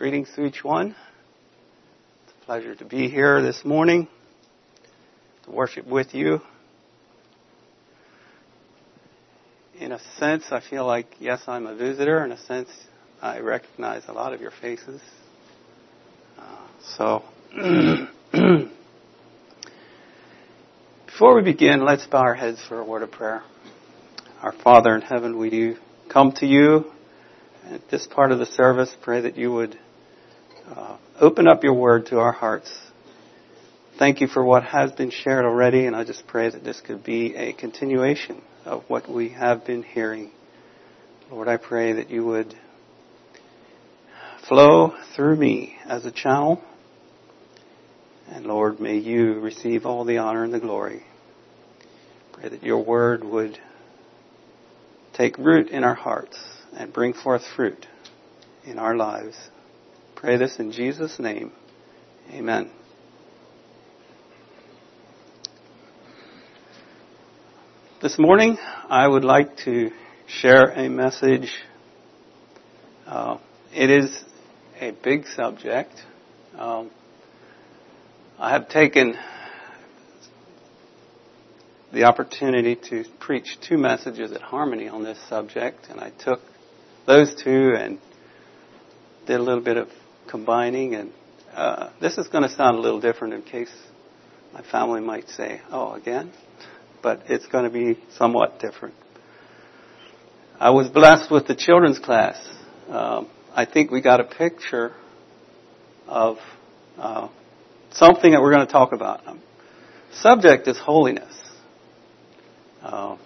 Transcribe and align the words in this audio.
Greetings 0.00 0.30
to 0.34 0.46
each 0.46 0.64
one. 0.64 0.96
It's 2.24 2.32
a 2.40 2.46
pleasure 2.46 2.74
to 2.74 2.86
be 2.86 3.10
here 3.10 3.42
this 3.42 3.66
morning 3.66 4.08
to 5.44 5.50
worship 5.50 5.86
with 5.86 6.14
you. 6.14 6.40
In 9.78 9.92
a 9.92 10.00
sense, 10.18 10.44
I 10.52 10.60
feel 10.60 10.86
like, 10.86 11.16
yes, 11.18 11.42
I'm 11.46 11.66
a 11.66 11.74
visitor. 11.74 12.24
In 12.24 12.32
a 12.32 12.38
sense, 12.38 12.70
I 13.20 13.40
recognize 13.40 14.04
a 14.08 14.14
lot 14.14 14.32
of 14.32 14.40
your 14.40 14.52
faces. 14.52 15.02
Uh, 16.38 16.66
so, 16.96 17.22
before 21.04 21.34
we 21.34 21.42
begin, 21.42 21.84
let's 21.84 22.06
bow 22.06 22.20
our 22.20 22.34
heads 22.34 22.58
for 22.66 22.80
a 22.80 22.84
word 22.86 23.02
of 23.02 23.10
prayer. 23.10 23.42
Our 24.40 24.52
Father 24.52 24.94
in 24.94 25.02
heaven, 25.02 25.36
we 25.36 25.50
do 25.50 25.76
come 26.08 26.32
to 26.36 26.46
you 26.46 26.90
at 27.66 27.90
this 27.90 28.06
part 28.06 28.32
of 28.32 28.38
the 28.38 28.46
service. 28.46 28.96
Pray 29.02 29.20
that 29.20 29.36
you 29.36 29.52
would 29.52 29.78
uh, 30.74 30.96
open 31.20 31.48
up 31.48 31.64
your 31.64 31.74
word 31.74 32.06
to 32.06 32.18
our 32.18 32.32
hearts. 32.32 32.72
Thank 33.98 34.20
you 34.20 34.28
for 34.28 34.44
what 34.44 34.64
has 34.64 34.92
been 34.92 35.10
shared 35.10 35.44
already, 35.44 35.86
and 35.86 35.96
I 35.96 36.04
just 36.04 36.26
pray 36.26 36.48
that 36.48 36.64
this 36.64 36.80
could 36.80 37.04
be 37.04 37.34
a 37.34 37.52
continuation 37.52 38.40
of 38.64 38.84
what 38.88 39.08
we 39.10 39.30
have 39.30 39.66
been 39.66 39.82
hearing. 39.82 40.30
Lord, 41.30 41.48
I 41.48 41.56
pray 41.56 41.94
that 41.94 42.10
you 42.10 42.24
would 42.24 42.54
flow 44.48 44.94
through 45.14 45.36
me 45.36 45.76
as 45.84 46.04
a 46.06 46.10
channel. 46.10 46.62
And 48.28 48.46
Lord, 48.46 48.80
may 48.80 48.96
you 48.96 49.40
receive 49.40 49.84
all 49.84 50.04
the 50.04 50.18
honor 50.18 50.44
and 50.44 50.54
the 50.54 50.60
glory. 50.60 51.02
Pray 52.32 52.48
that 52.48 52.62
your 52.62 52.84
word 52.84 53.24
would 53.24 53.58
take 55.14 55.36
root 55.36 55.68
in 55.68 55.84
our 55.84 55.94
hearts 55.94 56.38
and 56.76 56.92
bring 56.92 57.12
forth 57.12 57.42
fruit 57.56 57.86
in 58.64 58.78
our 58.78 58.96
lives. 58.96 59.36
Pray 60.20 60.36
this 60.36 60.58
in 60.58 60.70
Jesus' 60.70 61.18
name. 61.18 61.50
Amen. 62.30 62.70
This 68.02 68.18
morning, 68.18 68.58
I 68.90 69.08
would 69.08 69.24
like 69.24 69.56
to 69.64 69.90
share 70.26 70.72
a 70.72 70.90
message. 70.90 71.50
Uh, 73.06 73.38
it 73.74 73.88
is 73.88 74.22
a 74.78 74.90
big 74.90 75.26
subject. 75.26 75.94
Um, 76.54 76.90
I 78.38 78.50
have 78.50 78.68
taken 78.68 79.14
the 81.94 82.04
opportunity 82.04 82.76
to 82.90 83.04
preach 83.20 83.56
two 83.66 83.78
messages 83.78 84.32
at 84.32 84.42
Harmony 84.42 84.86
on 84.86 85.02
this 85.02 85.18
subject, 85.30 85.86
and 85.88 85.98
I 85.98 86.10
took 86.10 86.40
those 87.06 87.34
two 87.42 87.72
and 87.74 87.98
did 89.26 89.40
a 89.40 89.42
little 89.42 89.64
bit 89.64 89.78
of 89.78 89.88
combining. 90.30 90.94
And 90.94 91.12
uh, 91.54 91.90
this 92.00 92.16
is 92.18 92.28
going 92.28 92.44
to 92.44 92.54
sound 92.54 92.78
a 92.78 92.80
little 92.80 93.00
different 93.00 93.34
in 93.34 93.42
case 93.42 93.72
my 94.52 94.62
family 94.62 95.00
might 95.00 95.28
say, 95.28 95.60
"Oh, 95.70 95.92
again," 95.92 96.32
but 97.02 97.22
it's 97.26 97.46
going 97.46 97.64
to 97.64 97.70
be 97.70 98.00
somewhat 98.16 98.60
different. 98.60 98.94
I 100.58 100.70
was 100.70 100.88
blessed 100.88 101.30
with 101.30 101.46
the 101.46 101.54
children's 101.54 101.98
class. 101.98 102.36
Um, 102.88 103.30
I 103.54 103.64
think 103.64 103.90
we 103.90 104.00
got 104.00 104.20
a 104.20 104.24
picture 104.24 104.92
of 106.06 106.36
uh, 106.98 107.28
something 107.92 108.32
that 108.32 108.40
we're 108.40 108.52
going 108.52 108.66
to 108.66 108.72
talk 108.72 108.92
about. 108.92 109.26
Um, 109.26 109.40
subject 110.12 110.68
is 110.68 110.78
holiness. 110.78 111.34
Uh, 112.82 113.16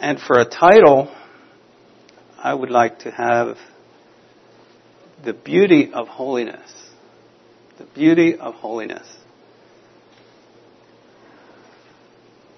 and 0.00 0.20
for 0.20 0.38
a 0.38 0.44
title, 0.44 1.14
I 2.38 2.54
would 2.54 2.70
like 2.70 3.00
to 3.00 3.10
have 3.10 3.56
the 5.24 5.32
beauty 5.32 5.90
of 5.92 6.08
holiness. 6.08 6.70
The 7.78 7.84
beauty 7.84 8.36
of 8.36 8.54
holiness. 8.54 9.06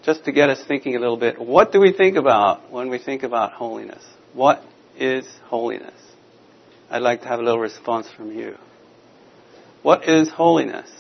Just 0.05 0.25
to 0.25 0.33
get 0.33 0.51
us 0.51 0.63
thinking 0.67 0.97
a 0.97 0.99
little 0.99 1.17
bit, 1.17 1.41
what 1.41 1.71
do 1.71 1.81
we 1.81 1.93
think 1.93 2.17
about 2.17 2.73
when 2.73 2.91
we 2.91 2.99
think 2.99 3.23
about 3.23 3.53
holiness? 3.53 4.05
What 4.33 4.63
is 4.99 5.27
holiness? 5.45 5.95
I'd 6.91 7.03
like 7.03 7.23
to 7.23 7.29
have 7.29 7.39
a 7.39 7.43
little 7.43 7.61
response 7.61 8.09
from 8.17 8.33
you. 8.37 8.57
What 9.83 10.09
is 10.09 10.29
holiness? 10.29 10.91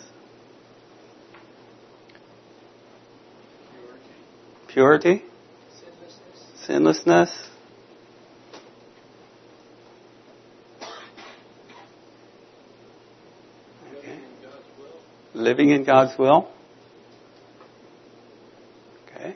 Purity? 4.68 5.22
Sinlessness. 6.66 7.28
Sinlessness. 7.28 7.48
Okay. 13.98 14.18
Living 15.42 15.70
in 15.70 15.82
God's 15.82 16.16
will. 16.16 16.48
Okay. 19.08 19.34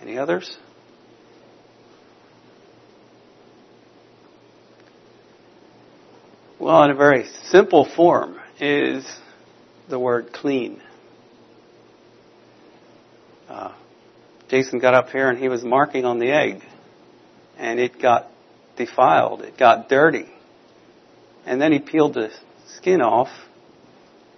Any 0.00 0.18
others? 0.18 0.56
Well, 6.58 6.82
in 6.82 6.90
a 6.90 6.96
very 6.96 7.26
simple 7.44 7.88
form 7.94 8.36
is 8.58 9.06
the 9.88 9.98
word 10.00 10.32
clean. 10.32 10.82
Uh, 13.48 13.74
Jason 14.48 14.80
got 14.80 14.94
up 14.94 15.10
here 15.10 15.28
and 15.28 15.38
he 15.38 15.48
was 15.48 15.62
marking 15.62 16.04
on 16.04 16.18
the 16.18 16.32
egg, 16.32 16.62
and 17.58 17.78
it 17.78 18.02
got 18.02 18.26
defiled. 18.76 19.42
It 19.42 19.56
got 19.56 19.88
dirty, 19.88 20.26
and 21.46 21.60
then 21.60 21.72
he 21.72 21.78
peeled 21.78 22.14
the 22.14 22.30
skin 22.76 23.00
off, 23.00 23.28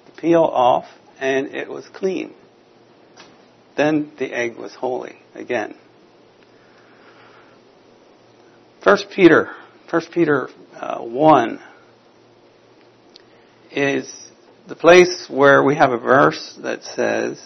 the 0.06 0.20
peel 0.20 0.42
off, 0.42 0.86
and 1.20 1.48
it 1.54 1.68
was 1.68 1.86
clean. 1.88 2.34
Then 3.76 4.12
the 4.18 4.32
egg 4.32 4.56
was 4.56 4.74
holy 4.74 5.16
again. 5.34 5.74
First 8.82 9.06
Peter, 9.14 9.50
First 9.90 10.10
Peter 10.12 10.48
uh, 10.74 10.98
one 11.00 11.60
is 13.70 14.12
the 14.68 14.76
place 14.76 15.26
where 15.28 15.62
we 15.62 15.74
have 15.76 15.90
a 15.90 15.98
verse 15.98 16.58
that 16.62 16.84
says, 16.84 17.42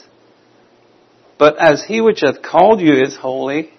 but 1.38 1.56
as 1.58 1.84
he 1.84 2.00
which 2.00 2.20
hath 2.20 2.42
called 2.42 2.80
you 2.80 2.94
is 2.94 3.16
holy, 3.16 3.70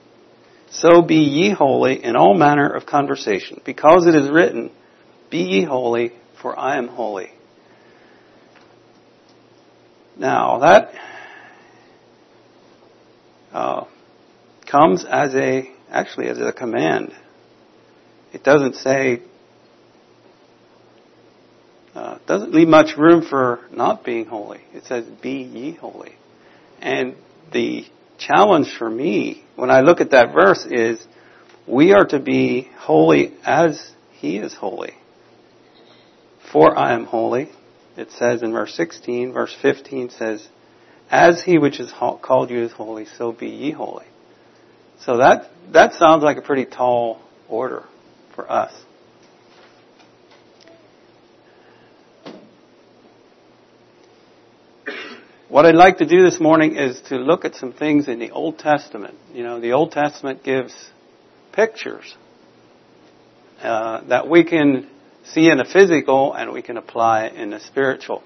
so 0.71 1.01
be 1.01 1.15
ye 1.15 1.51
holy 1.51 2.03
in 2.03 2.15
all 2.15 2.33
manner 2.33 2.69
of 2.69 2.85
conversation, 2.85 3.61
because 3.65 4.07
it 4.07 4.15
is 4.15 4.29
written, 4.29 4.71
Be 5.29 5.39
ye 5.39 5.63
holy, 5.63 6.13
for 6.41 6.57
I 6.57 6.77
am 6.77 6.87
holy. 6.87 7.31
Now 10.17 10.59
that 10.59 10.93
uh, 13.53 13.85
comes 14.69 15.05
as 15.05 15.33
a 15.35 15.71
actually 15.89 16.27
as 16.27 16.39
a 16.39 16.51
command. 16.51 17.13
It 18.33 18.43
doesn't 18.43 18.75
say 18.75 19.21
uh, 21.95 22.19
doesn't 22.27 22.53
leave 22.53 22.67
much 22.67 22.97
room 22.97 23.25
for 23.27 23.61
not 23.71 24.03
being 24.03 24.25
holy. 24.25 24.61
It 24.73 24.85
says, 24.85 25.05
"Be 25.21 25.41
ye 25.41 25.73
holy," 25.73 26.15
and 26.81 27.15
the 27.51 27.85
challenge 28.17 28.75
for 28.77 28.89
me 28.89 29.43
when 29.55 29.71
I 29.71 29.81
look 29.81 30.01
at 30.01 30.11
that 30.11 30.33
verse 30.33 30.65
is 30.69 31.05
we 31.67 31.93
are 31.93 32.05
to 32.05 32.19
be 32.19 32.69
holy 32.77 33.33
as 33.43 33.93
he 34.11 34.37
is 34.37 34.53
holy. 34.53 34.93
For 36.51 36.77
I 36.77 36.93
am 36.93 37.05
holy. 37.05 37.49
It 37.95 38.11
says 38.11 38.41
in 38.41 38.51
verse 38.51 38.73
16, 38.75 39.33
verse 39.33 39.55
15 39.61 40.09
says, 40.09 40.47
as 41.11 41.41
he 41.43 41.57
which 41.57 41.79
is 41.79 41.91
called 41.91 42.49
you 42.49 42.63
is 42.63 42.71
holy, 42.71 43.05
so 43.05 43.31
be 43.31 43.47
ye 43.47 43.71
holy. 43.71 44.05
So 45.01 45.17
that, 45.17 45.49
that 45.71 45.93
sounds 45.93 46.23
like 46.23 46.37
a 46.37 46.41
pretty 46.41 46.65
tall 46.65 47.21
order 47.47 47.83
for 48.35 48.49
us. 48.49 48.73
What 55.49 55.65
I'd 55.65 55.73
like 55.73 55.97
to 55.97 56.05
do 56.05 56.21
this 56.21 56.39
morning 56.39 56.75
is 56.75 57.01
to 57.09 57.15
look 57.15 57.43
at 57.43 57.55
some 57.55 57.73
things 57.73 58.07
in 58.07 58.19
the 58.19 58.29
Old 58.29 58.59
Testament. 58.59 59.15
You 59.33 59.43
know, 59.43 59.59
the 59.59 59.71
Old 59.71 59.91
Testament 59.91 60.43
gives 60.43 60.75
pictures 61.53 62.15
uh, 63.61 64.01
that 64.09 64.29
we 64.29 64.43
can 64.43 64.87
see 65.33 65.49
in 65.49 65.57
the 65.57 65.65
physical 65.65 66.33
and 66.33 66.51
we 66.51 66.61
can 66.61 66.77
apply 66.77 67.27
in 67.27 67.51
the 67.51 67.59
spiritual. 67.59 68.23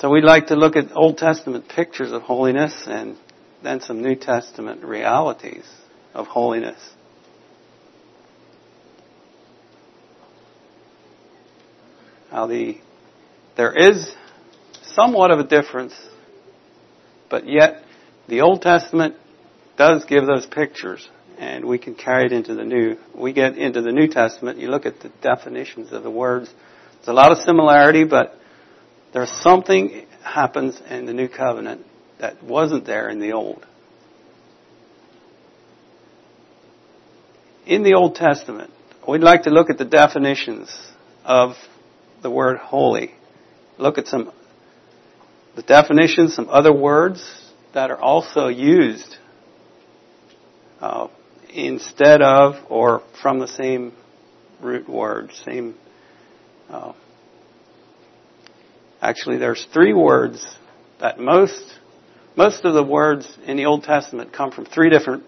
So 0.00 0.10
we'd 0.10 0.24
like 0.24 0.48
to 0.48 0.56
look 0.56 0.76
at 0.76 0.94
Old 0.94 1.16
Testament 1.16 1.68
pictures 1.68 2.12
of 2.12 2.22
holiness 2.22 2.84
and 2.86 3.16
then 3.62 3.80
some 3.80 4.02
New 4.02 4.14
Testament 4.14 4.84
realities 4.84 5.64
of 6.12 6.26
holiness. 6.26 6.78
Now 12.30 12.46
the 12.46 12.78
there 13.56 13.72
is 13.72 14.14
somewhat 14.82 15.30
of 15.30 15.38
a 15.38 15.44
difference, 15.44 15.94
but 17.30 17.48
yet 17.48 17.82
the 18.28 18.42
Old 18.42 18.60
Testament 18.60 19.14
does 19.78 20.04
give 20.04 20.26
those 20.26 20.46
pictures, 20.46 21.08
and 21.38 21.64
we 21.64 21.78
can 21.78 21.94
carry 21.94 22.26
it 22.26 22.32
into 22.32 22.54
the 22.54 22.64
new. 22.64 22.96
We 23.14 23.32
get 23.32 23.56
into 23.58 23.82
the 23.82 23.92
New 23.92 24.08
Testament. 24.08 24.58
You 24.58 24.68
look 24.68 24.86
at 24.86 25.00
the 25.00 25.10
definitions 25.22 25.92
of 25.92 26.02
the 26.02 26.10
words. 26.10 26.50
There's 26.96 27.08
a 27.08 27.12
lot 27.12 27.32
of 27.32 27.38
similarity, 27.38 28.04
but 28.04 28.34
there's 29.12 29.30
something 29.30 30.06
happens 30.22 30.80
in 30.88 31.06
the 31.06 31.12
New 31.12 31.28
Covenant 31.28 31.84
that 32.18 32.42
wasn't 32.42 32.86
there 32.86 33.08
in 33.08 33.20
the 33.20 33.32
Old. 33.32 33.66
In 37.66 37.82
the 37.82 37.94
Old 37.94 38.14
Testament, 38.14 38.70
we'd 39.08 39.22
like 39.22 39.42
to 39.42 39.50
look 39.50 39.70
at 39.70 39.78
the 39.78 39.84
definitions 39.84 40.70
of 41.24 41.56
the 42.22 42.30
word 42.30 42.58
holy. 42.58 43.12
Look 43.78 43.98
at 43.98 44.06
some 44.06 44.32
the 45.56 45.62
definitions, 45.62 46.34
some 46.34 46.48
other 46.50 46.72
words 46.72 47.42
that 47.72 47.90
are 47.90 48.00
also 48.00 48.48
used 48.48 49.16
uh, 50.80 51.08
instead 51.52 52.22
of 52.22 52.54
or 52.68 53.02
from 53.22 53.38
the 53.38 53.48
same 53.48 53.92
root 54.60 54.88
word, 54.88 55.32
same. 55.44 55.74
Uh, 56.68 56.92
actually, 59.00 59.38
there's 59.38 59.66
three 59.72 59.92
words 59.92 60.46
that 61.00 61.18
most 61.18 61.78
most 62.36 62.64
of 62.64 62.74
the 62.74 62.82
words 62.82 63.26
in 63.46 63.56
the 63.56 63.64
Old 63.64 63.84
Testament 63.84 64.32
come 64.32 64.50
from 64.50 64.66
three 64.66 64.90
different 64.90 65.24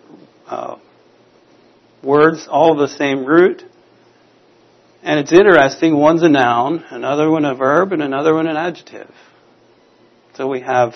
uh, 0.46 0.76
words, 2.02 2.46
all 2.50 2.72
of 2.72 2.78
the 2.78 2.96
same 2.96 3.24
root. 3.24 3.62
And 5.02 5.18
it's 5.18 5.32
interesting, 5.32 5.96
one's 5.96 6.22
a 6.22 6.28
noun, 6.28 6.84
another 6.90 7.30
one 7.30 7.44
a 7.44 7.54
verb, 7.54 7.92
and 7.92 8.02
another 8.02 8.34
one 8.34 8.46
an 8.46 8.56
adjective. 8.56 9.10
So 10.34 10.48
we 10.48 10.60
have 10.60 10.94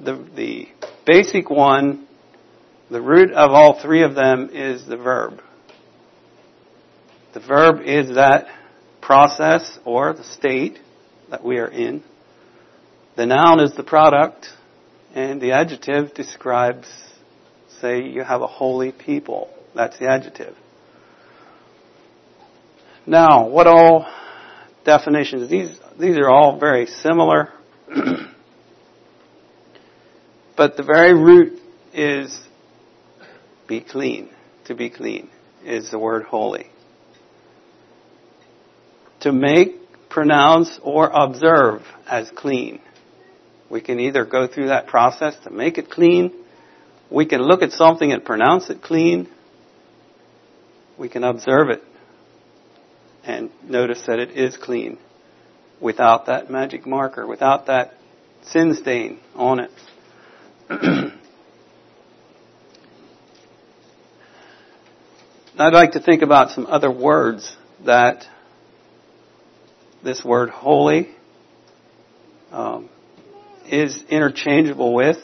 the, 0.00 0.16
the 0.36 0.68
basic 1.06 1.48
one, 1.48 2.06
the 2.92 3.00
root 3.00 3.32
of 3.32 3.52
all 3.52 3.80
three 3.80 4.02
of 4.02 4.14
them 4.14 4.50
is 4.52 4.86
the 4.86 4.98
verb. 4.98 5.40
The 7.32 7.40
verb 7.40 7.80
is 7.80 8.14
that 8.14 8.46
process 9.00 9.78
or 9.86 10.12
the 10.12 10.24
state 10.24 10.78
that 11.30 11.42
we 11.42 11.58
are 11.58 11.68
in. 11.68 12.04
The 13.16 13.24
noun 13.24 13.60
is 13.60 13.74
the 13.74 13.82
product, 13.82 14.46
and 15.14 15.40
the 15.40 15.52
adjective 15.52 16.12
describes, 16.12 16.86
say, 17.80 18.02
you 18.02 18.22
have 18.22 18.42
a 18.42 18.46
holy 18.46 18.92
people. 18.92 19.48
That's 19.74 19.98
the 19.98 20.08
adjective. 20.08 20.54
Now, 23.06 23.48
what 23.48 23.66
all 23.66 24.06
definitions? 24.84 25.48
These, 25.48 25.80
these 25.98 26.18
are 26.18 26.28
all 26.28 26.58
very 26.58 26.86
similar. 26.86 27.48
but 30.56 30.76
the 30.76 30.82
very 30.82 31.14
root 31.14 31.58
is 31.94 32.38
be 33.72 33.80
clean. 33.80 34.28
To 34.66 34.74
be 34.74 34.90
clean 34.90 35.30
is 35.64 35.90
the 35.90 35.98
word 35.98 36.24
holy. 36.24 36.66
To 39.20 39.32
make, 39.32 39.70
pronounce, 40.10 40.78
or 40.82 41.08
observe 41.08 41.80
as 42.06 42.30
clean. 42.36 42.82
We 43.70 43.80
can 43.80 43.98
either 43.98 44.26
go 44.26 44.46
through 44.46 44.66
that 44.66 44.88
process 44.88 45.34
to 45.44 45.50
make 45.50 45.78
it 45.78 45.88
clean. 45.88 46.32
We 47.10 47.24
can 47.24 47.40
look 47.40 47.62
at 47.62 47.72
something 47.72 48.12
and 48.12 48.22
pronounce 48.22 48.68
it 48.68 48.82
clean. 48.82 49.26
We 50.98 51.08
can 51.08 51.24
observe 51.24 51.70
it 51.70 51.82
and 53.24 53.50
notice 53.66 54.04
that 54.06 54.18
it 54.18 54.32
is 54.32 54.54
clean 54.58 54.98
without 55.80 56.26
that 56.26 56.50
magic 56.50 56.86
marker, 56.86 57.26
without 57.26 57.68
that 57.68 57.94
sin 58.42 58.74
stain 58.74 59.18
on 59.34 59.60
it. 59.60 59.70
I'd 65.62 65.74
like 65.74 65.92
to 65.92 66.00
think 66.00 66.22
about 66.22 66.50
some 66.50 66.66
other 66.66 66.90
words 66.90 67.56
that 67.84 68.24
this 70.04 70.24
word 70.24 70.50
holy 70.50 71.08
um, 72.50 72.88
is 73.66 74.02
interchangeable 74.08 74.94
with. 74.94 75.18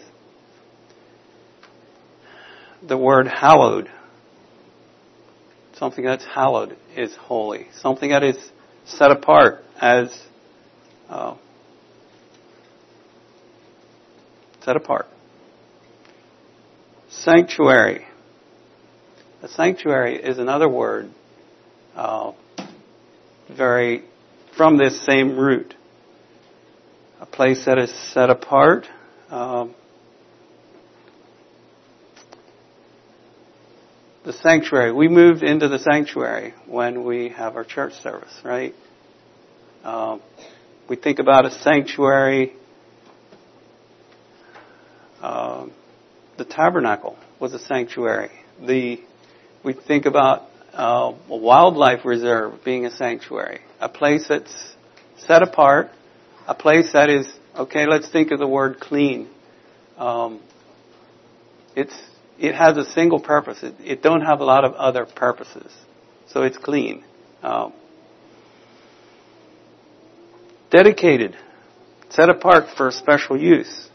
The 2.86 2.96
word 2.96 3.26
hallowed 3.26 3.88
Something 5.78 6.04
that's 6.04 6.24
hallowed 6.24 6.76
is 6.96 7.14
holy. 7.14 7.68
Something 7.72 8.10
that 8.10 8.24
is 8.24 8.36
set 8.84 9.12
apart 9.12 9.62
as 9.80 10.10
uh, 11.08 11.36
set 14.64 14.74
apart. 14.74 15.06
Sanctuary. 17.10 18.07
A 19.48 19.50
sanctuary 19.52 20.16
is 20.22 20.38
another 20.38 20.68
word, 20.68 21.10
uh, 21.94 22.32
very 23.56 24.04
from 24.56 24.76
this 24.76 25.04
same 25.06 25.38
root. 25.38 25.74
A 27.20 27.26
place 27.26 27.64
that 27.64 27.78
is 27.78 27.92
set 28.12 28.28
apart. 28.28 28.86
Um, 29.30 29.74
the 34.24 34.34
sanctuary. 34.34 34.92
We 34.92 35.08
moved 35.08 35.42
into 35.42 35.68
the 35.68 35.78
sanctuary 35.78 36.52
when 36.66 37.04
we 37.04 37.30
have 37.30 37.56
our 37.56 37.64
church 37.64 37.94
service, 38.02 38.34
right? 38.44 38.74
Um, 39.82 40.20
we 40.90 40.96
think 40.96 41.20
about 41.20 41.46
a 41.46 41.50
sanctuary. 41.50 42.52
Um, 45.22 45.72
the 46.36 46.44
tabernacle 46.44 47.16
was 47.40 47.54
a 47.54 47.58
sanctuary. 47.58 48.30
The 48.60 49.00
we 49.64 49.72
think 49.72 50.06
about 50.06 50.42
uh, 50.72 51.12
a 51.28 51.36
wildlife 51.36 52.04
reserve 52.04 52.64
being 52.64 52.86
a 52.86 52.90
sanctuary, 52.90 53.60
a 53.80 53.88
place 53.88 54.26
that's 54.28 54.74
set 55.18 55.42
apart, 55.42 55.90
a 56.46 56.54
place 56.54 56.92
that 56.92 57.10
is 57.10 57.30
okay. 57.56 57.86
Let's 57.86 58.10
think 58.10 58.30
of 58.30 58.38
the 58.38 58.46
word 58.46 58.80
clean. 58.80 59.28
Um, 59.96 60.40
it's 61.74 61.94
it 62.38 62.54
has 62.54 62.76
a 62.76 62.84
single 62.84 63.20
purpose. 63.20 63.62
It, 63.62 63.74
it 63.80 64.02
don't 64.02 64.22
have 64.22 64.40
a 64.40 64.44
lot 64.44 64.64
of 64.64 64.74
other 64.74 65.04
purposes. 65.04 65.72
So 66.28 66.42
it's 66.42 66.56
clean. 66.56 67.04
Um, 67.42 67.72
dedicated, 70.70 71.36
set 72.10 72.28
apart 72.28 72.66
for 72.76 72.90
special 72.90 73.40
use. 73.40 73.88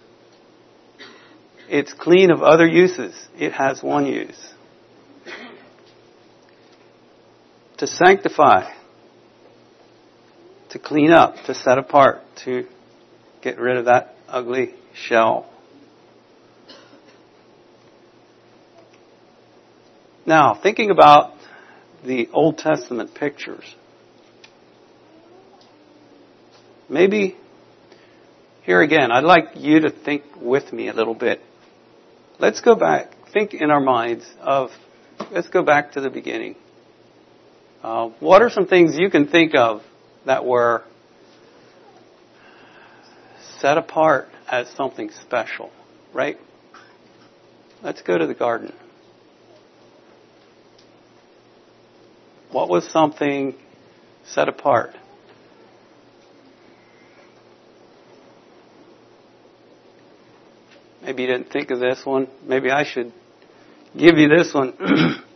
It's 1.70 1.94
clean 1.94 2.32
of 2.32 2.42
other 2.42 2.68
uses. 2.68 3.16
It 3.38 3.54
has 3.54 3.82
one 3.82 4.06
use. 4.06 4.53
To 7.84 7.88
sanctify, 7.88 8.72
to 10.70 10.80
clean 10.80 11.12
up, 11.12 11.36
to 11.48 11.54
set 11.54 11.78
apart, 11.78 12.22
to 12.46 12.66
get 13.42 13.60
rid 13.60 13.76
of 13.76 13.86
that 13.86 14.16
ugly 14.30 14.74
shell. 14.94 15.52
Now, 20.26 20.58
thinking 20.64 20.92
about 20.92 21.34
the 22.06 22.30
Old 22.32 22.58
Testament 22.58 23.16
pictures, 23.16 23.66
maybe 26.88 27.36
here 28.62 28.82
again, 28.82 29.12
I'd 29.12 29.26
like 29.26 29.58
you 29.58 29.82
to 29.82 29.90
think 29.90 30.24
with 30.40 30.72
me 30.72 30.88
a 30.88 30.94
little 30.94 31.16
bit. 31.16 31.42
Let's 32.40 32.62
go 32.62 32.76
back, 32.76 33.12
think 33.34 33.54
in 33.54 33.70
our 33.70 33.82
minds 33.82 34.24
of, 34.40 34.70
let's 35.32 35.50
go 35.50 35.64
back 35.64 35.92
to 35.92 36.00
the 36.00 36.10
beginning. 36.10 36.56
Uh, 37.84 38.12
what 38.22 38.42
are 38.42 38.50
some 38.50 38.66
things 38.66 38.96
you 38.98 39.10
can 39.10 39.28
think 39.28 39.54
of 39.56 39.82
that 40.26 40.46
were 40.46 40.84
set 43.60 43.78
apart 43.78 44.30
as 44.50 44.70
something 44.70 45.10
special, 45.10 45.70
right? 46.14 46.38
Let's 47.84 48.02
go 48.02 48.18
to 48.18 48.26
the 48.26 48.34
garden. 48.34 48.74
What 52.52 52.70
was 52.70 52.90
something 52.90 53.54
set 54.26 54.48
apart? 54.48 54.96
Maybe 61.02 61.24
you 61.24 61.28
didn't 61.28 61.52
think 61.52 61.70
of 61.70 61.82
this 61.82 62.06
one. 62.06 62.30
Maybe 62.46 62.72
I 62.72 62.86
should 62.86 63.12
give 63.98 64.18
you 64.18 64.30
this 64.30 64.54
one. 64.54 64.74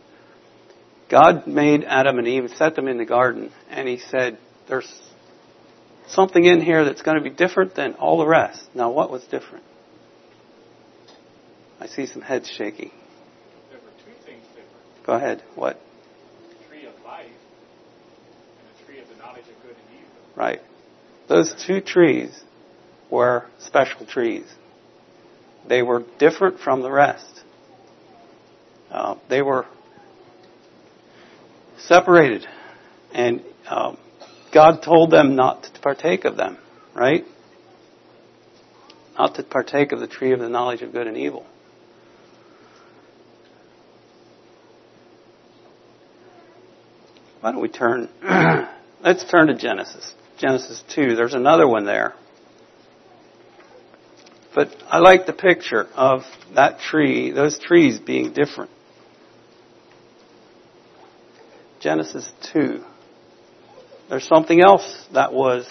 God 1.10 1.46
made 1.46 1.84
Adam 1.84 2.18
and 2.18 2.28
Eve, 2.28 2.50
set 2.56 2.74
them 2.74 2.86
in 2.88 2.98
the 2.98 3.04
garden, 3.04 3.50
and 3.70 3.88
He 3.88 3.98
said, 3.98 4.38
There's 4.68 4.90
something 6.08 6.44
in 6.44 6.60
here 6.60 6.84
that's 6.84 7.02
going 7.02 7.16
to 7.16 7.22
be 7.22 7.30
different 7.34 7.74
than 7.74 7.94
all 7.94 8.18
the 8.18 8.26
rest. 8.26 8.62
Now, 8.74 8.90
what 8.90 9.10
was 9.10 9.22
different? 9.24 9.64
I 11.80 11.86
see 11.86 12.06
some 12.06 12.22
heads 12.22 12.48
shaking. 12.48 12.90
There 13.70 13.78
were 13.78 13.90
two 14.04 14.26
things 14.26 14.42
different. 14.48 15.06
Go 15.06 15.12
ahead. 15.14 15.42
What? 15.54 15.80
The 16.48 16.68
tree 16.68 16.86
of 16.86 16.94
life 17.04 17.26
and 17.26 18.68
the 18.68 18.86
tree 18.86 19.00
of 19.00 19.08
the 19.08 19.16
knowledge 19.16 19.44
of 19.44 19.62
good 19.62 19.76
and 19.76 19.98
evil. 19.98 20.10
Right. 20.34 20.60
Those 21.28 21.54
two 21.66 21.80
trees 21.80 22.38
were 23.10 23.46
special 23.60 24.06
trees. 24.06 24.44
They 25.68 25.82
were 25.82 26.04
different 26.18 26.60
from 26.60 26.82
the 26.82 26.90
rest. 26.90 27.42
uh, 28.90 29.16
they 29.28 29.42
were 29.42 29.66
separated, 31.78 32.46
and 33.12 33.42
um, 33.68 33.98
God 34.52 34.82
told 34.82 35.10
them 35.10 35.36
not 35.36 35.64
to 35.64 35.80
partake 35.80 36.24
of 36.24 36.36
them, 36.36 36.58
right? 36.94 37.24
Not 39.18 39.34
to 39.36 39.42
partake 39.42 39.92
of 39.92 40.00
the 40.00 40.06
tree 40.06 40.32
of 40.32 40.40
the 40.40 40.48
knowledge 40.48 40.82
of 40.82 40.92
good 40.92 41.06
and 41.06 41.16
evil. 41.16 41.44
Why 47.40 47.52
don't 47.52 47.60
we 47.60 47.68
turn? 47.68 48.08
let's 49.02 49.24
turn 49.30 49.46
to 49.48 49.54
Genesis. 49.54 50.12
Genesis 50.38 50.82
2. 50.94 51.14
There's 51.14 51.34
another 51.34 51.68
one 51.68 51.84
there. 51.84 52.14
But 54.54 54.74
I 54.88 54.98
like 54.98 55.26
the 55.26 55.32
picture 55.32 55.86
of 55.94 56.22
that 56.54 56.80
tree, 56.80 57.30
those 57.30 57.58
trees 57.58 57.98
being 57.98 58.32
different. 58.32 58.70
Genesis 61.80 62.30
2. 62.52 62.82
There's 64.08 64.26
something 64.26 64.60
else 64.60 65.06
that 65.14 65.32
was 65.32 65.68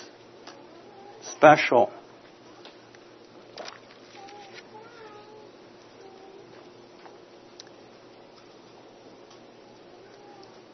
special. 1.21 1.91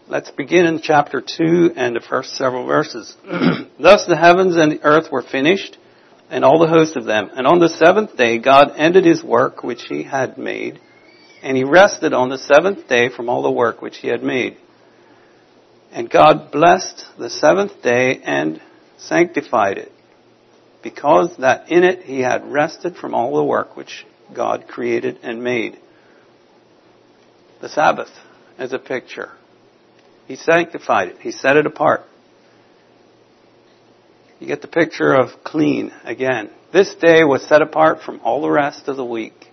Let's 0.07 0.29
begin 0.29 0.67
in 0.67 0.81
chapter 0.81 1.21
2 1.21 1.73
and 1.75 1.95
the 1.95 2.05
first 2.07 2.35
several 2.35 2.67
verses. 2.67 3.15
Thus 3.79 4.05
the 4.05 4.15
heavens 4.15 4.55
and 4.55 4.73
the 4.73 4.83
earth 4.83 5.11
were 5.11 5.23
finished, 5.23 5.77
and 6.29 6.45
all 6.45 6.59
the 6.59 6.67
host 6.67 6.95
of 6.95 7.05
them. 7.05 7.31
And 7.33 7.47
on 7.47 7.59
the 7.59 7.69
seventh 7.69 8.15
day 8.15 8.37
God 8.37 8.73
ended 8.75 9.05
his 9.05 9.23
work 9.23 9.63
which 9.63 9.83
he 9.89 10.03
had 10.03 10.37
made, 10.37 10.79
and 11.41 11.57
he 11.57 11.63
rested 11.63 12.13
on 12.13 12.29
the 12.29 12.37
seventh 12.37 12.87
day 12.87 13.09
from 13.09 13.29
all 13.29 13.41
the 13.41 13.51
work 13.51 13.81
which 13.81 13.97
he 13.97 14.09
had 14.09 14.21
made. 14.21 14.57
And 15.93 16.09
God 16.09 16.51
blessed 16.51 17.05
the 17.19 17.29
seventh 17.29 17.83
day 17.83 18.19
and 18.23 18.59
sanctified 18.97 19.77
it, 19.77 19.91
because 20.81 21.37
that 21.37 21.71
in 21.71 21.83
it 21.83 22.01
he 22.01 22.21
had 22.21 22.51
rested 22.51 22.95
from 22.95 23.13
all 23.13 23.35
the 23.35 23.43
work 23.43 23.77
which 23.77 24.03
God 24.35 24.65
created 24.67 25.19
and 25.21 25.43
made. 25.43 25.77
The 27.61 27.69
Sabbath 27.69 28.09
as 28.57 28.73
a 28.73 28.79
picture. 28.79 29.33
He 30.27 30.35
sanctified 30.35 31.09
it. 31.09 31.17
He 31.19 31.31
set 31.31 31.57
it 31.57 31.67
apart. 31.67 32.01
You 34.39 34.47
get 34.47 34.63
the 34.63 34.67
picture 34.67 35.13
of 35.13 35.43
clean 35.43 35.91
again. 36.03 36.49
This 36.73 36.95
day 36.95 37.23
was 37.23 37.47
set 37.47 37.61
apart 37.61 38.01
from 38.01 38.19
all 38.23 38.41
the 38.41 38.49
rest 38.49 38.87
of 38.87 38.97
the 38.97 39.05
week. 39.05 39.45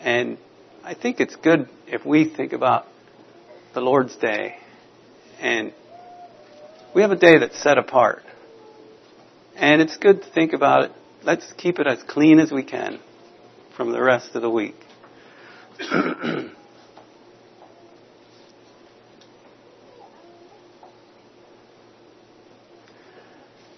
And 0.00 0.36
I 0.84 0.92
think 0.92 1.18
it's 1.18 1.36
good 1.36 1.70
if 1.86 2.04
we 2.04 2.28
think 2.28 2.52
about 2.52 2.86
the 3.72 3.80
Lord's 3.80 4.14
Day 4.16 4.56
and 5.42 5.74
we 6.94 7.02
have 7.02 7.10
a 7.10 7.16
day 7.16 7.38
that's 7.38 7.60
set 7.60 7.76
apart. 7.76 8.22
And 9.56 9.82
it's 9.82 9.96
good 9.96 10.22
to 10.22 10.30
think 10.30 10.52
about 10.52 10.84
it. 10.84 10.92
Let's 11.24 11.52
keep 11.54 11.80
it 11.80 11.86
as 11.86 12.02
clean 12.04 12.38
as 12.38 12.52
we 12.52 12.62
can 12.62 13.00
from 13.76 13.90
the 13.92 14.00
rest 14.00 14.34
of 14.34 14.42
the 14.42 14.50
week. 14.50 14.76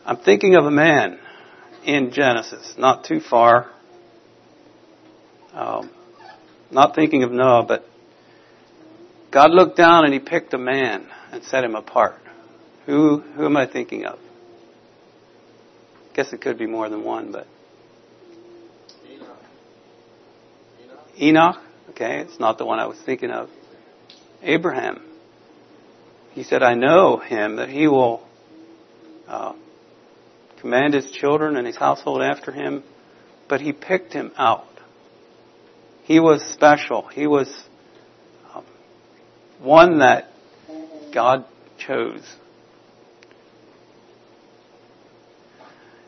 I'm 0.07 0.19
thinking 0.19 0.55
of 0.55 0.67
a 0.67 0.71
man 0.71 1.19
in 1.85 2.13
Genesis, 2.13 2.75
not 2.77 3.05
too 3.05 3.21
far. 3.21 3.71
Um, 5.55 5.91
not 6.71 6.95
thinking 6.95 7.23
of 7.23 7.33
Noah, 7.33 7.65
but 7.67 7.87
God 9.31 9.51
looked 9.51 9.79
down 9.79 10.05
and 10.05 10.13
he 10.13 10.21
picked 10.21 10.53
a 10.53 10.59
man 10.59 11.09
and 11.35 11.43
set 11.45 11.65
him 11.65 11.75
apart. 11.75 12.21
Who, 12.87 13.19
who 13.19 13.45
am 13.45 13.57
I 13.57 13.67
thinking 13.67 14.05
of? 14.05 14.19
I 14.19 16.17
Guess 16.17 16.33
it 16.33 16.41
could 16.41 16.59
be 16.59 16.67
more 16.67 16.89
than 16.89 17.03
one, 17.03 17.33
but. 17.33 17.47
Enoch. 19.11 19.29
Enoch? 20.81 21.21
Enoch? 21.21 21.57
Okay, 21.91 22.21
it's 22.21 22.39
not 22.39 22.59
the 22.59 22.65
one 22.65 22.79
I 22.79 22.87
was 22.87 22.99
thinking 23.05 23.31
of. 23.31 23.51
Abraham. 24.43 25.03
He 26.33 26.45
said, 26.45 26.63
I 26.63 26.75
know 26.75 27.19
him 27.19 27.57
that 27.57 27.69
he 27.69 27.89
will 27.89 28.27
uh, 29.27 29.55
command 30.61 30.95
his 30.95 31.11
children 31.11 31.57
and 31.57 31.67
his 31.67 31.77
household 31.77 32.23
after 32.23 32.53
him, 32.53 32.83
but 33.49 33.61
he 33.61 33.73
picked 33.73 34.13
him 34.13 34.33
out. 34.37 34.67
He 36.05 36.21
was 36.21 36.43
special. 36.43 37.07
He 37.07 37.27
was 37.27 37.49
um, 38.53 38.65
one 39.61 39.99
that 39.99 40.34
God 41.15 41.45
chose. 41.79 42.37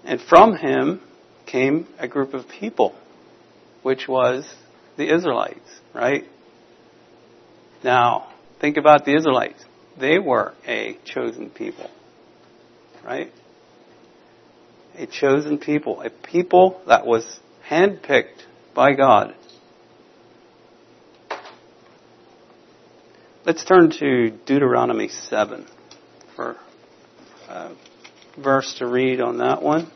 And 0.04 0.20
from 0.20 0.56
him 0.56 1.00
came 1.46 1.86
a 1.98 2.08
group 2.08 2.34
of 2.34 2.48
people, 2.48 2.94
which 3.82 4.08
was 4.08 4.44
the 4.96 5.14
Israelites, 5.14 5.80
right? 5.94 6.24
Now, 7.82 8.32
think 8.60 8.76
about 8.76 9.04
the 9.04 9.16
Israelites. 9.16 9.64
They 9.98 10.18
were 10.18 10.54
a 10.66 10.98
chosen 11.04 11.50
people, 11.50 11.90
right? 13.04 13.32
a 14.98 15.06
chosen 15.06 15.58
people, 15.58 16.00
a 16.02 16.10
people 16.10 16.80
that 16.86 17.06
was 17.06 17.40
handpicked 17.68 18.44
by 18.74 18.94
God. 18.94 19.34
Let's 23.46 23.64
turn 23.64 23.90
to 24.00 24.30
Deuteronomy 24.44 25.06
7 25.06 25.68
for 26.34 26.56
a 27.48 27.76
verse 28.36 28.74
to 28.78 28.88
read 28.88 29.20
on 29.20 29.38
that 29.38 29.62
one. 29.62 29.88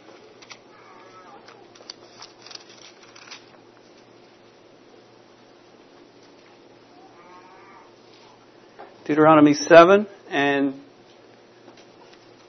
Deuteronomy 9.04 9.54
7 9.54 10.06
and 10.28 10.80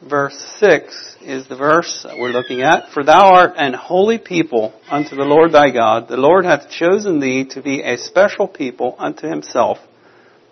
verse 0.08 0.38
6 0.60 1.15
is 1.24 1.48
the 1.48 1.55
verse 1.55 2.03
that 2.03 2.20
we're 2.20 2.29
looking 2.29 2.62
at. 2.62 2.91
For 2.93 3.03
thou 3.03 3.34
art 3.34 3.53
an 3.58 3.74
holy 3.74 4.20
people 4.20 4.79
unto 4.88 5.15
the 5.15 5.24
Lord 5.24 5.51
thy 5.51 5.72
God. 5.72 6.08
The 6.08 6.17
Lord 6.17 6.46
hath 6.46 6.70
chosen 6.70 7.20
thee 7.20 7.46
to 7.55 7.63
be 7.63 7.81
a 7.81 7.98
special 7.98 8.48
people 8.48 8.96
unto 9.00 9.27
himself 9.27 9.79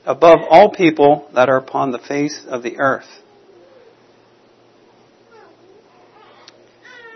above 0.05 0.39
all 0.49 0.71
people 0.71 1.29
that 1.35 1.49
are 1.49 1.57
upon 1.57 1.91
the 1.91 1.99
face 1.99 2.41
of 2.47 2.63
the 2.63 2.79
earth. 2.79 3.07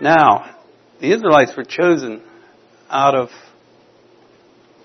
Now, 0.00 0.56
the 1.00 1.12
Israelites 1.12 1.52
were 1.56 1.64
chosen 1.64 2.22
out 2.90 3.14
of 3.14 3.30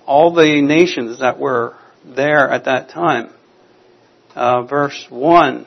all 0.05 0.33
the 0.33 0.61
nations 0.61 1.19
that 1.19 1.39
were 1.39 1.75
there 2.05 2.49
at 2.49 2.65
that 2.65 2.89
time. 2.89 3.31
Uh, 4.35 4.63
verse 4.63 5.05
1 5.09 5.65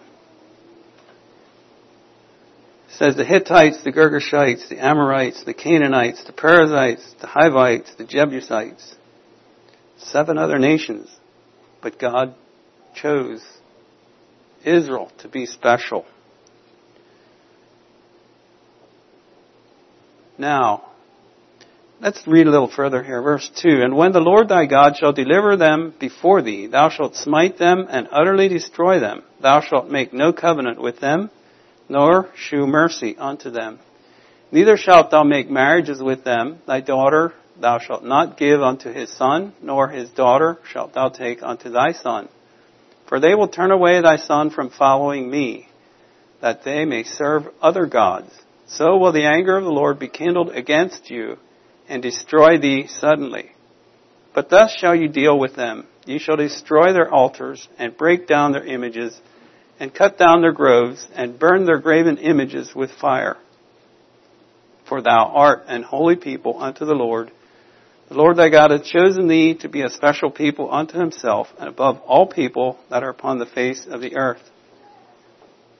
says 2.90 3.16
the 3.16 3.24
Hittites, 3.24 3.82
the 3.84 3.92
Girgashites, 3.92 4.68
the 4.68 4.84
Amorites, 4.84 5.44
the 5.44 5.54
Canaanites, 5.54 6.24
the 6.24 6.32
Perizzites, 6.32 7.14
the 7.20 7.26
Hivites, 7.26 7.94
the 7.96 8.04
Jebusites. 8.04 8.96
Seven 9.98 10.38
other 10.38 10.58
nations. 10.58 11.08
But 11.82 11.98
God 11.98 12.34
chose 12.94 13.42
Israel 14.64 15.10
to 15.18 15.28
be 15.28 15.46
special. 15.46 16.04
Now, 20.38 20.84
let's 22.00 22.26
read 22.26 22.46
a 22.46 22.50
little 22.50 22.70
further 22.70 23.02
here. 23.02 23.20
Verse 23.20 23.50
2. 23.56 23.82
And 23.82 23.96
when 23.96 24.12
the 24.12 24.20
Lord 24.20 24.48
thy 24.48 24.66
God 24.66 24.96
shall 24.96 25.12
deliver 25.12 25.56
them 25.56 25.94
before 25.98 26.42
thee, 26.42 26.66
thou 26.66 26.88
shalt 26.88 27.16
smite 27.16 27.58
them 27.58 27.86
and 27.90 28.08
utterly 28.10 28.48
destroy 28.48 28.98
them. 28.98 29.22
Thou 29.40 29.60
shalt 29.60 29.90
make 29.90 30.12
no 30.12 30.32
covenant 30.32 30.80
with 30.80 31.00
them 31.00 31.30
nor 31.88 32.28
shew 32.34 32.66
mercy 32.66 33.16
unto 33.18 33.50
them. 33.50 33.78
Neither 34.50 34.76
shalt 34.76 35.10
thou 35.10 35.24
make 35.24 35.50
marriages 35.50 36.02
with 36.02 36.24
them. 36.24 36.58
Thy 36.66 36.80
daughter 36.80 37.34
thou 37.60 37.78
shalt 37.78 38.04
not 38.04 38.36
give 38.36 38.62
unto 38.62 38.92
his 38.92 39.10
son, 39.16 39.54
nor 39.62 39.88
his 39.88 40.10
daughter 40.10 40.58
shalt 40.70 40.94
thou 40.94 41.08
take 41.08 41.42
unto 41.42 41.70
thy 41.70 41.92
son. 41.92 42.28
For 43.08 43.20
they 43.20 43.34
will 43.34 43.48
turn 43.48 43.70
away 43.70 44.00
thy 44.00 44.16
son 44.16 44.50
from 44.50 44.70
following 44.70 45.30
me, 45.30 45.68
that 46.40 46.64
they 46.64 46.84
may 46.84 47.04
serve 47.04 47.44
other 47.60 47.86
gods. 47.86 48.32
So 48.66 48.96
will 48.96 49.12
the 49.12 49.26
anger 49.26 49.56
of 49.56 49.64
the 49.64 49.70
Lord 49.70 49.98
be 49.98 50.08
kindled 50.08 50.50
against 50.50 51.10
you, 51.10 51.36
and 51.88 52.02
destroy 52.02 52.58
thee 52.58 52.86
suddenly. 52.86 53.50
But 54.34 54.48
thus 54.48 54.74
shall 54.74 54.94
you 54.94 55.08
deal 55.08 55.38
with 55.38 55.56
them. 55.56 55.86
Ye 56.06 56.18
shall 56.18 56.36
destroy 56.36 56.92
their 56.92 57.12
altars, 57.12 57.68
and 57.78 57.96
break 57.96 58.26
down 58.26 58.52
their 58.52 58.64
images, 58.64 59.20
and 59.78 59.94
cut 59.94 60.16
down 60.16 60.40
their 60.40 60.52
groves, 60.52 61.06
and 61.14 61.38
burn 61.38 61.66
their 61.66 61.78
graven 61.78 62.16
images 62.16 62.74
with 62.74 62.90
fire. 62.90 63.36
For 64.88 65.02
thou 65.02 65.32
art 65.34 65.64
an 65.68 65.82
holy 65.82 66.16
people 66.16 66.60
unto 66.60 66.84
the 66.84 66.94
Lord, 66.94 67.30
The 68.12 68.18
Lord 68.18 68.36
thy 68.36 68.50
God 68.50 68.72
hath 68.72 68.84
chosen 68.84 69.26
thee 69.26 69.54
to 69.60 69.70
be 69.70 69.80
a 69.80 69.88
special 69.88 70.30
people 70.30 70.70
unto 70.70 70.98
himself, 70.98 71.48
and 71.58 71.66
above 71.66 71.96
all 72.06 72.26
people 72.26 72.78
that 72.90 73.02
are 73.02 73.08
upon 73.08 73.38
the 73.38 73.46
face 73.46 73.86
of 73.90 74.02
the 74.02 74.16
earth. 74.16 74.42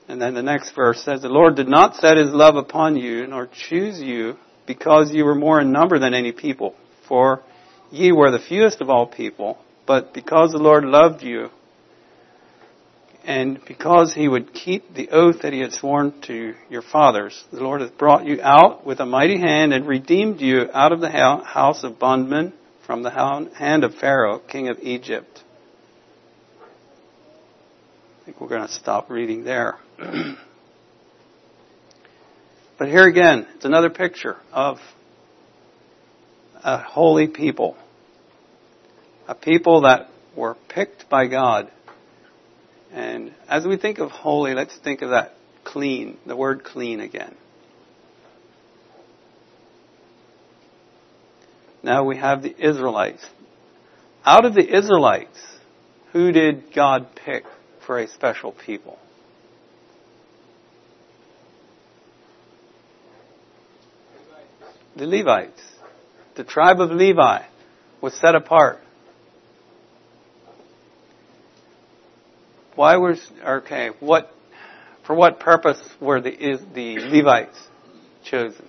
And 0.09 0.19
then 0.19 0.33
the 0.33 0.43
next 0.43 0.71
verse 0.71 1.05
says, 1.05 1.21
The 1.21 1.29
Lord 1.29 1.57
did 1.57 1.69
not 1.69 1.97
set 1.97 2.17
his 2.17 2.31
love 2.31 2.57
upon 2.57 2.97
you, 2.97 3.27
nor 3.27 3.51
choose 3.69 4.01
you, 4.01 4.39
because 4.67 5.13
you 5.13 5.27
were 5.27 5.35
more 5.35 5.61
in 5.61 5.73
number 5.73 5.99
than 5.99 6.15
any 6.15 6.33
people. 6.33 6.75
For 7.07 7.43
ye 7.91 8.13
were 8.13 8.31
the 8.31 8.39
fewest 8.39 8.81
of 8.81 8.89
all 8.89 9.07
people, 9.07 9.59
but 9.87 10.15
because 10.15 10.53
the 10.53 10.59
Lord 10.59 10.87
loved 10.87 11.23
you, 11.23 11.51
and 13.25 13.65
because 13.67 14.13
he 14.13 14.27
would 14.27 14.53
keep 14.53 14.95
the 14.95 15.11
oath 15.11 15.43
that 15.43 15.53
he 15.53 15.61
had 15.61 15.73
sworn 15.73 16.21
to 16.23 16.55
your 16.69 16.83
fathers, 16.83 17.45
the 17.53 17.63
Lord 17.63 17.81
hath 17.81 17.97
brought 17.97 18.27
you 18.27 18.41
out 18.43 18.85
with 18.85 18.99
a 19.01 19.07
mighty 19.07 19.39
hand 19.39 19.73
and 19.73 19.87
redeemed 19.87 20.41
you 20.41 20.69
out 20.73 20.91
of 20.93 21.01
the 21.01 21.11
house 21.11 21.85
of 21.85 22.01
bondmen 22.01 22.53
from 22.85 23.03
the 23.03 23.11
hand 23.11 23.85
of 23.85 23.95
Pharaoh, 23.95 24.41
king 24.41 24.69
of 24.69 24.81
Egypt. 24.81 25.45
I 28.21 28.25
think 28.25 28.41
we're 28.41 28.49
going 28.49 28.67
to 28.67 28.73
stop 28.73 29.09
reading 29.09 29.45
there. 29.45 29.79
but 29.99 30.37
here 32.89 33.07
again, 33.07 33.47
it's 33.55 33.65
another 33.65 33.91
picture 33.91 34.37
of 34.53 34.79
a 36.65 36.79
holy 36.79 37.29
people. 37.29 37.77
A 39.29 39.37
people 39.37 39.83
that 39.83 40.09
were 40.35 40.57
picked 40.69 41.09
by 41.09 41.29
God 41.29 41.71
and 42.93 43.35
as 43.49 43.67
we 43.67 43.77
think 43.77 43.99
of 43.99 44.11
holy, 44.11 44.55
let's 44.55 44.77
think 44.77 45.03
of 45.03 45.11
that 45.11 45.33
clean, 45.65 46.19
the 46.27 46.37
word 46.37 46.63
clean 46.63 47.01
again. 47.01 47.35
Now 51.83 52.05
we 52.05 52.17
have 52.17 52.43
the 52.43 52.55
Israelites. 52.57 53.25
Out 54.25 54.45
of 54.45 54.55
the 54.55 54.77
Israelites, 54.77 55.39
who 56.13 56.31
did 56.31 56.73
God 56.75 57.09
pick 57.17 57.45
for 57.87 57.99
a 57.99 58.07
special 58.07 58.53
people? 58.53 58.99
The 64.95 65.07
Levites. 65.07 65.63
The 66.37 66.45
tribe 66.45 66.81
of 66.81 66.91
Levi 66.91 67.43
was 68.01 68.15
set 68.15 68.35
apart. 68.35 68.82
Why 72.83 72.97
was 72.97 73.25
okay? 73.47 73.91
What 74.01 74.29
for 75.07 75.15
what 75.15 75.39
purpose 75.39 75.81
were 76.01 76.21
the 76.21 76.33
is 76.33 76.61
the 76.75 76.99
Levites 76.99 77.57
chosen? 78.25 78.67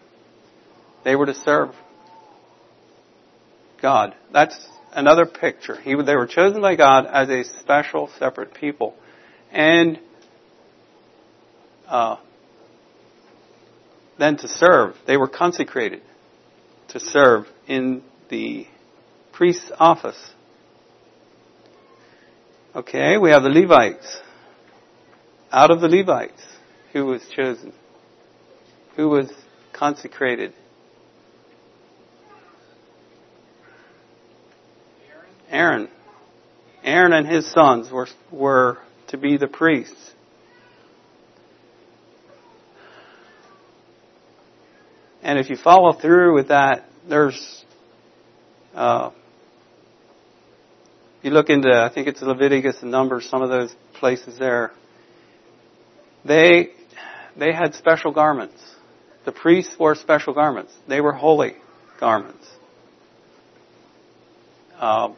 They 1.04 1.16
were 1.16 1.26
to 1.26 1.34
serve 1.34 1.74
God. 3.82 4.14
That's 4.32 4.68
another 4.92 5.26
picture. 5.26 5.82
He, 5.82 5.96
they 5.96 6.16
were 6.16 6.28
chosen 6.28 6.62
by 6.62 6.76
God 6.76 7.08
as 7.08 7.28
a 7.30 7.44
special, 7.60 8.08
separate 8.20 8.54
people, 8.54 8.94
and 9.52 10.00
uh, 11.88 12.18
then 14.20 14.38
to 14.38 14.48
serve. 14.48 14.94
They 15.08 15.18
were 15.18 15.28
consecrated 15.28 16.04
to 16.90 17.00
serve 17.00 17.48
in 17.66 18.04
the 18.30 18.68
priest's 19.32 19.72
office. 19.80 20.34
Okay, 22.76 23.20
we 23.20 23.30
have 23.30 23.44
the 23.44 23.50
Levites. 23.50 24.20
Out 25.52 25.70
of 25.70 25.80
the 25.80 25.88
Levites, 25.88 26.42
who 26.92 27.06
was 27.06 27.22
chosen? 27.36 27.72
Who 28.96 29.10
was 29.10 29.32
consecrated? 29.74 30.54
Aaron. 35.52 35.88
Aaron 36.84 37.14
and 37.14 37.28
his 37.28 37.52
sons 37.52 37.92
were, 37.92 38.08
were 38.32 38.80
to 39.10 39.18
be 39.18 39.38
the 39.38 39.48
priests. 39.48 40.12
And 45.22 45.38
if 45.38 45.52
you 45.52 45.58
follow 45.58 45.94
through 45.94 46.34
with 46.34 46.48
that, 46.48 46.86
there's 47.08 47.64
uh, 48.74 49.12
you 51.24 51.32
look 51.32 51.50
into, 51.50 51.70
I 51.70 51.92
think 51.94 52.08
it's 52.08 52.22
Leviticus 52.22 52.82
and 52.82 52.92
Numbers, 52.92 53.30
some 53.30 53.42
of 53.42 53.50
those 53.50 53.74
places 53.94 54.38
there. 54.38 54.72
They, 56.26 56.70
they 57.38 57.54
had 57.54 57.76
special 57.76 58.12
garments. 58.12 58.62
The 59.26 59.32
priests 59.32 59.76
wore 59.80 59.96
special 59.96 60.34
garments. 60.34 60.74
They 60.88 61.02
were 61.02 61.14
holy 61.14 61.56
garments. 62.00 62.46
Um, 64.80 65.16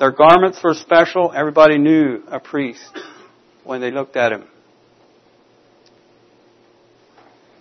their 0.00 0.10
garments 0.10 0.58
were 0.62 0.74
special. 0.74 1.32
Everybody 1.34 1.78
knew 1.78 2.22
a 2.28 2.40
priest 2.40 2.98
when 3.62 3.80
they 3.80 3.90
looked 3.90 4.16
at 4.16 4.32
him. 4.32 4.44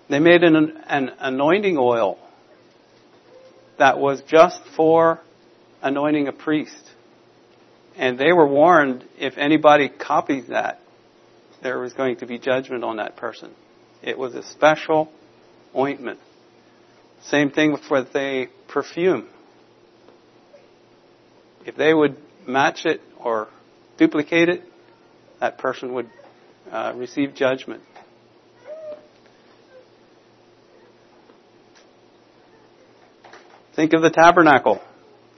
They 0.09 0.19
made 0.19 0.43
an, 0.43 0.55
an 0.87 1.11
anointing 1.19 1.77
oil 1.77 2.17
that 3.79 3.99
was 3.99 4.21
just 4.27 4.61
for 4.75 5.19
anointing 5.81 6.27
a 6.27 6.31
priest. 6.31 6.92
And 7.95 8.17
they 8.17 8.31
were 8.33 8.47
warned 8.47 9.05
if 9.19 9.37
anybody 9.37 9.89
copied 9.89 10.47
that, 10.47 10.79
there 11.61 11.79
was 11.79 11.93
going 11.93 12.17
to 12.17 12.25
be 12.25 12.39
judgment 12.39 12.83
on 12.83 12.97
that 12.97 13.15
person. 13.15 13.51
It 14.01 14.17
was 14.17 14.35
a 14.35 14.43
special 14.43 15.11
ointment. 15.75 16.19
Same 17.23 17.51
thing 17.51 17.71
with 17.71 18.15
a 18.15 18.49
perfume. 18.67 19.27
If 21.65 21.75
they 21.77 21.93
would 21.93 22.17
match 22.45 22.85
it 22.85 23.01
or 23.17 23.47
duplicate 23.97 24.49
it, 24.49 24.63
that 25.39 25.57
person 25.57 25.93
would 25.93 26.09
uh, 26.69 26.93
receive 26.95 27.33
judgment. 27.35 27.81
Think 33.75 33.93
of 33.93 34.01
the 34.01 34.09
tabernacle. 34.09 34.81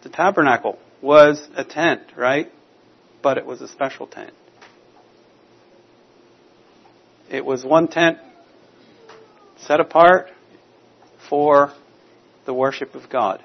The 0.02 0.10
tabernacle 0.10 0.80
was 1.02 1.48
a 1.56 1.64
tent, 1.64 2.02
right? 2.16 2.52
But 3.22 3.38
it 3.38 3.46
was 3.46 3.62
a 3.62 3.68
special 3.68 4.08
tent. 4.08 4.34
It 7.30 7.44
was 7.44 7.64
one 7.66 7.88
tent 7.88 8.20
set 9.58 9.80
apart 9.80 10.30
for 11.30 11.74
the 12.46 12.54
worship 12.54 12.94
of 12.96 13.10
God. 13.10 13.44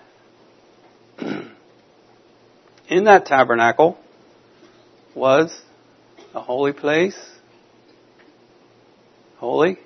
In 2.89 3.05
that 3.05 3.27
tabernacle 3.27 3.99
was 5.15 5.63
a 6.35 6.41
holy 6.41 6.73
place, 6.73 7.19
holy, 9.39 9.79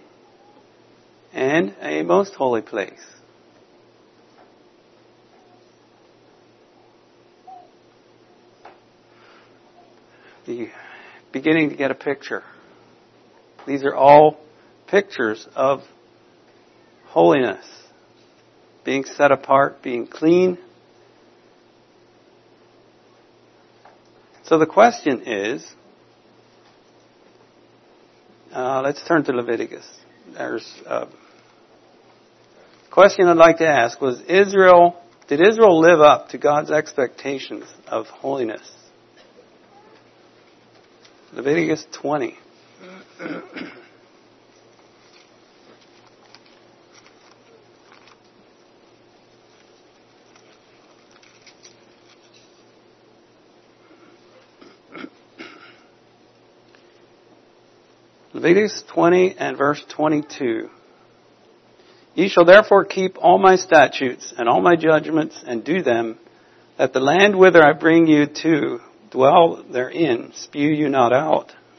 and 1.32 1.74
a 1.80 2.02
most 2.02 2.34
holy 2.34 2.62
place. 2.62 3.13
The 10.46 10.68
beginning 11.32 11.70
to 11.70 11.76
get 11.76 11.90
a 11.90 11.94
picture. 11.94 12.42
These 13.66 13.84
are 13.84 13.94
all 13.94 14.38
pictures 14.86 15.46
of 15.54 15.80
holiness, 17.06 17.64
being 18.84 19.04
set 19.04 19.32
apart, 19.32 19.82
being 19.82 20.06
clean. 20.06 20.58
So 24.44 24.58
the 24.58 24.66
question 24.66 25.22
is, 25.26 25.66
uh, 28.52 28.82
let's 28.82 29.02
turn 29.06 29.24
to 29.24 29.32
Leviticus. 29.32 29.88
There's 30.34 30.70
a 30.86 31.08
question 32.90 33.26
I'd 33.26 33.36
like 33.36 33.58
to 33.58 33.66
ask 33.66 34.00
was 34.00 34.20
Israel, 34.28 35.00
did 35.28 35.40
Israel 35.40 35.80
live 35.80 36.00
up 36.00 36.28
to 36.30 36.38
God's 36.38 36.70
expectations 36.70 37.64
of 37.88 38.06
holiness? 38.06 38.70
Leviticus 41.34 41.84
20. 41.90 42.38
Leviticus 58.32 58.84
20 58.92 59.34
and 59.36 59.58
verse 59.58 59.82
22. 59.88 60.70
Ye 62.14 62.28
shall 62.28 62.44
therefore 62.44 62.84
keep 62.84 63.16
all 63.18 63.38
my 63.38 63.56
statutes 63.56 64.32
and 64.38 64.48
all 64.48 64.60
my 64.60 64.76
judgments 64.76 65.42
and 65.44 65.64
do 65.64 65.82
them, 65.82 66.16
that 66.78 66.92
the 66.92 67.00
land 67.00 67.36
whither 67.36 67.64
I 67.64 67.72
bring 67.72 68.06
you 68.06 68.26
to 68.26 68.80
dwell 69.14 69.64
therein, 69.72 70.32
spew 70.34 70.68
you 70.68 70.88
not 70.88 71.12
out. 71.12 71.52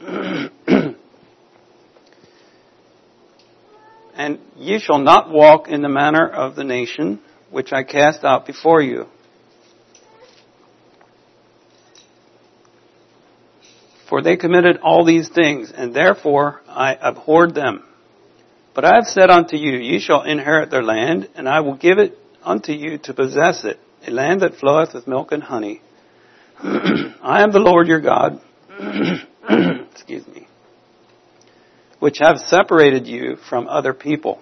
and 4.16 4.38
ye 4.56 4.78
shall 4.78 4.98
not 4.98 5.30
walk 5.30 5.68
in 5.68 5.82
the 5.82 5.88
manner 5.88 6.26
of 6.26 6.56
the 6.56 6.64
nation 6.64 7.20
which 7.50 7.74
I 7.74 7.84
cast 7.84 8.24
out 8.24 8.46
before 8.46 8.80
you. 8.80 9.04
For 14.08 14.22
they 14.22 14.36
committed 14.36 14.78
all 14.82 15.04
these 15.04 15.28
things, 15.28 15.70
and 15.76 15.92
therefore 15.92 16.62
I 16.66 16.96
abhorred 16.98 17.54
them. 17.54 17.84
But 18.74 18.86
I 18.86 18.94
have 18.94 19.06
said 19.06 19.30
unto 19.30 19.56
you, 19.56 19.76
Ye 19.76 20.00
shall 20.00 20.22
inherit 20.22 20.70
their 20.70 20.82
land, 20.82 21.28
and 21.34 21.46
I 21.48 21.60
will 21.60 21.76
give 21.76 21.98
it 21.98 22.16
unto 22.42 22.72
you 22.72 22.96
to 22.98 23.12
possess 23.12 23.64
it, 23.64 23.78
a 24.06 24.10
land 24.10 24.40
that 24.40 24.54
floweth 24.54 24.94
with 24.94 25.06
milk 25.06 25.32
and 25.32 25.42
honey. 25.42 25.82
I 26.62 27.42
am 27.42 27.52
the 27.52 27.58
Lord 27.58 27.86
your 27.86 28.00
God, 28.00 28.40
excuse 29.92 30.26
me, 30.26 30.46
which 31.98 32.18
have 32.20 32.38
separated 32.38 33.06
you 33.06 33.36
from 33.48 33.68
other 33.68 33.92
people. 33.92 34.40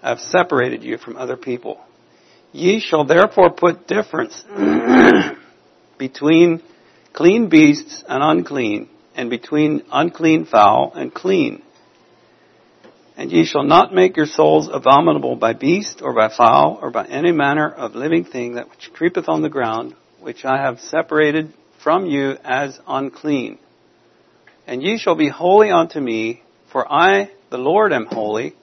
I 0.00 0.10
have 0.10 0.20
separated 0.20 0.84
you 0.84 0.96
from 0.98 1.16
other 1.16 1.36
people. 1.36 1.80
Ye 2.52 2.78
shall 2.78 3.04
therefore 3.04 3.50
put 3.50 3.88
difference 3.88 4.44
between 5.98 6.62
clean 7.12 7.48
beasts 7.48 8.04
and 8.08 8.22
unclean, 8.22 8.88
and 9.16 9.28
between 9.28 9.82
unclean 9.90 10.44
fowl 10.44 10.92
and 10.94 11.12
clean. 11.12 11.62
And 13.16 13.32
ye 13.32 13.44
shall 13.44 13.64
not 13.64 13.92
make 13.92 14.16
your 14.16 14.26
souls 14.26 14.68
abominable 14.72 15.34
by 15.34 15.54
beast, 15.54 16.00
or 16.00 16.12
by 16.14 16.28
fowl, 16.28 16.78
or 16.80 16.92
by 16.92 17.06
any 17.06 17.32
manner 17.32 17.68
of 17.68 17.96
living 17.96 18.24
thing 18.24 18.54
that 18.54 18.70
which 18.70 18.92
creepeth 18.92 19.28
on 19.28 19.42
the 19.42 19.48
ground, 19.48 19.96
which 20.26 20.44
I 20.44 20.60
have 20.60 20.80
separated 20.80 21.54
from 21.84 22.04
you 22.04 22.36
as 22.42 22.80
unclean. 22.88 23.60
And 24.66 24.82
ye 24.82 24.98
shall 24.98 25.14
be 25.14 25.28
holy 25.28 25.70
unto 25.70 26.00
me, 26.00 26.42
for 26.72 26.84
I, 26.92 27.30
the 27.48 27.58
Lord, 27.58 27.92
am 27.92 28.06
holy, 28.06 28.56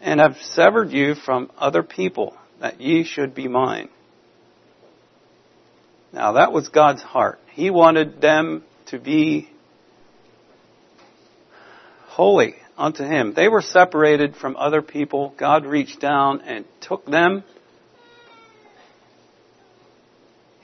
and 0.00 0.18
have 0.18 0.36
severed 0.38 0.90
you 0.90 1.14
from 1.14 1.52
other 1.56 1.84
people, 1.84 2.36
that 2.60 2.80
ye 2.80 3.04
should 3.04 3.36
be 3.36 3.46
mine. 3.46 3.88
Now 6.12 6.32
that 6.32 6.52
was 6.52 6.66
God's 6.66 7.02
heart. 7.02 7.38
He 7.52 7.70
wanted 7.70 8.20
them 8.20 8.64
to 8.86 8.98
be 8.98 9.48
holy 12.06 12.56
unto 12.76 13.04
Him. 13.04 13.32
They 13.32 13.46
were 13.46 13.62
separated 13.62 14.34
from 14.34 14.56
other 14.56 14.82
people. 14.82 15.34
God 15.38 15.66
reached 15.66 16.00
down 16.00 16.40
and 16.40 16.64
took 16.80 17.06
them. 17.06 17.44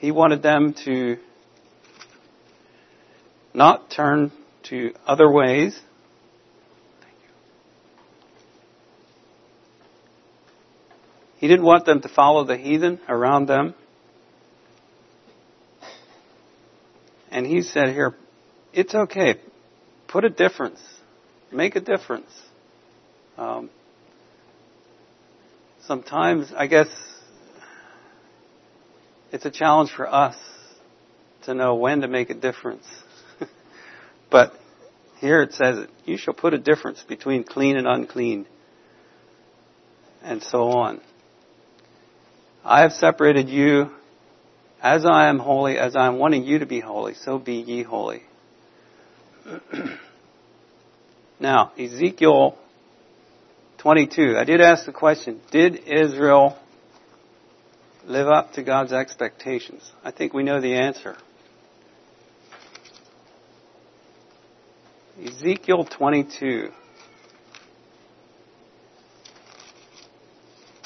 He 0.01 0.09
wanted 0.09 0.41
them 0.41 0.73
to 0.85 1.17
not 3.53 3.91
turn 3.91 4.31
to 4.63 4.95
other 5.05 5.29
ways. 5.29 5.79
He 11.37 11.47
didn't 11.47 11.65
want 11.65 11.85
them 11.85 12.01
to 12.01 12.09
follow 12.09 12.43
the 12.45 12.57
heathen 12.57 12.99
around 13.07 13.45
them. 13.45 13.75
And 17.29 17.45
he 17.45 17.61
said 17.61 17.89
here, 17.89 18.15
it's 18.73 18.95
okay. 18.95 19.35
Put 20.07 20.25
a 20.25 20.31
difference. 20.31 20.81
Make 21.51 21.75
a 21.75 21.79
difference. 21.79 22.31
Um, 23.37 23.69
sometimes, 25.85 26.51
I 26.57 26.65
guess, 26.65 26.87
it's 29.31 29.45
a 29.45 29.51
challenge 29.51 29.91
for 29.91 30.13
us 30.13 30.35
to 31.43 31.53
know 31.53 31.75
when 31.75 32.01
to 32.01 32.07
make 32.07 32.29
a 32.29 32.33
difference. 32.33 32.85
but 34.29 34.53
here 35.19 35.41
it 35.41 35.53
says, 35.53 35.87
you 36.05 36.17
shall 36.17 36.33
put 36.33 36.53
a 36.53 36.57
difference 36.57 37.03
between 37.07 37.43
clean 37.43 37.77
and 37.77 37.87
unclean. 37.87 38.45
And 40.23 40.43
so 40.43 40.69
on. 40.69 41.01
I 42.63 42.81
have 42.81 42.91
separated 42.91 43.49
you 43.49 43.89
as 44.81 45.05
I 45.05 45.29
am 45.29 45.39
holy, 45.39 45.77
as 45.77 45.95
I 45.95 46.07
am 46.07 46.17
wanting 46.19 46.43
you 46.43 46.59
to 46.59 46.65
be 46.65 46.79
holy, 46.79 47.13
so 47.13 47.39
be 47.39 47.55
ye 47.55 47.83
holy. 47.83 48.23
now, 51.39 51.71
Ezekiel 51.77 52.57
22. 53.79 54.35
I 54.37 54.43
did 54.43 54.61
ask 54.61 54.85
the 54.85 54.91
question, 54.91 55.41
did 55.49 55.75
Israel 55.87 56.57
live 58.05 58.27
up 58.27 58.53
to 58.53 58.63
God's 58.63 58.93
expectations? 58.93 59.91
I 60.03 60.11
think 60.11 60.33
we 60.33 60.43
know 60.43 60.61
the 60.61 60.75
answer. 60.75 61.17
Ezekiel 65.23 65.85
22. 65.85 66.69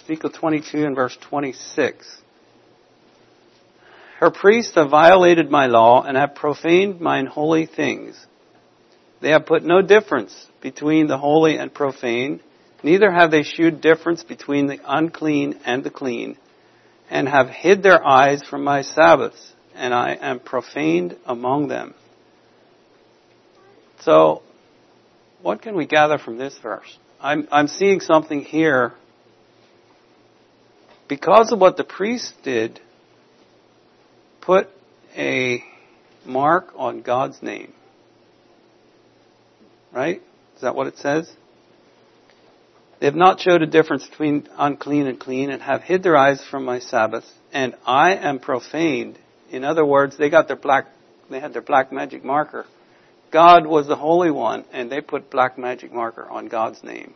Ezekiel 0.04 0.30
22 0.30 0.86
and 0.86 0.96
verse 0.96 1.18
26. 1.30 2.22
Her 4.20 4.32
priests 4.32 4.76
have 4.76 4.90
violated 4.90 5.50
my 5.50 5.68
law 5.68 6.04
and 6.04 6.16
have 6.16 6.36
profaned 6.36 7.02
mine 7.02 7.26
holy 7.26 7.66
things. 7.66 8.24
They 9.22 9.32
have 9.32 9.46
put 9.46 9.64
no 9.64 9.82
difference 9.82 10.48
between 10.62 11.08
the 11.08 11.18
holy 11.18 11.58
and 11.58 11.74
profane, 11.74 12.42
neither 12.84 13.12
have 13.12 13.32
they 13.32 13.44
shewed 13.44 13.82
difference 13.82 14.24
between 14.24 14.68
the 14.68 14.80
unclean 14.86 15.60
and 15.66 15.84
the 15.84 15.90
clean, 15.90 16.38
and 17.10 17.28
have 17.28 17.50
hid 17.50 17.84
their 17.84 18.06
eyes 18.06 18.44
from 18.44 18.64
my 18.64 18.82
Sabbaths, 18.82 19.54
and 19.74 19.94
I 19.94 20.18
am 20.20 20.40
profaned 20.40 21.18
among 21.26 21.68
them. 21.68 21.94
So, 24.02 24.42
what 25.42 25.62
can 25.62 25.76
we 25.76 25.86
gather 25.86 26.18
from 26.18 26.38
this 26.38 26.58
verse? 26.62 26.98
I'm, 27.20 27.48
I'm 27.52 27.68
seeing 27.68 28.00
something 28.00 28.42
here. 28.42 28.94
Because 31.08 31.52
of 31.52 31.60
what 31.60 31.78
the 31.78 31.84
priests 31.84 32.34
did, 32.44 32.80
put 34.42 34.68
a 35.16 35.64
mark 36.26 36.74
on 36.76 37.02
God's 37.02 37.42
name. 37.42 37.74
Right? 39.92 40.22
Is 40.56 40.62
that 40.62 40.76
what 40.76 40.88
it 40.88 40.98
says? 40.98 41.32
They 43.00 43.08
have 43.08 43.16
not 43.16 43.40
showed 43.40 43.62
a 43.62 43.68
difference 43.68 44.08
between 44.08 44.48
unclean 44.58 45.08
and 45.08 45.20
clean 45.20 45.50
and 45.50 45.62
have 45.62 45.82
hid 45.82 46.02
their 46.04 46.16
eyes 46.16 46.44
from 46.50 46.64
my 46.64 46.80
Sabbaths, 46.80 47.30
and 47.52 47.76
I 47.86 48.16
am 48.16 48.40
profaned. 48.40 49.20
In 49.52 49.64
other 49.64 49.86
words, 49.86 50.18
they 50.18 50.30
got 50.30 50.48
their 50.48 50.56
black, 50.56 50.88
they 51.30 51.40
had 51.40 51.54
their 51.54 51.62
black 51.62 51.92
magic 51.92 52.24
marker. 52.24 52.66
God 53.32 53.68
was 53.68 53.88
the 53.88 53.98
Holy 53.98 54.32
One, 54.32 54.64
and 54.72 54.90
they 54.90 55.02
put 55.02 55.30
black 55.30 55.58
magic 55.58 55.92
marker 55.92 56.26
on 56.30 56.48
God's 56.48 56.84
name. 56.84 57.14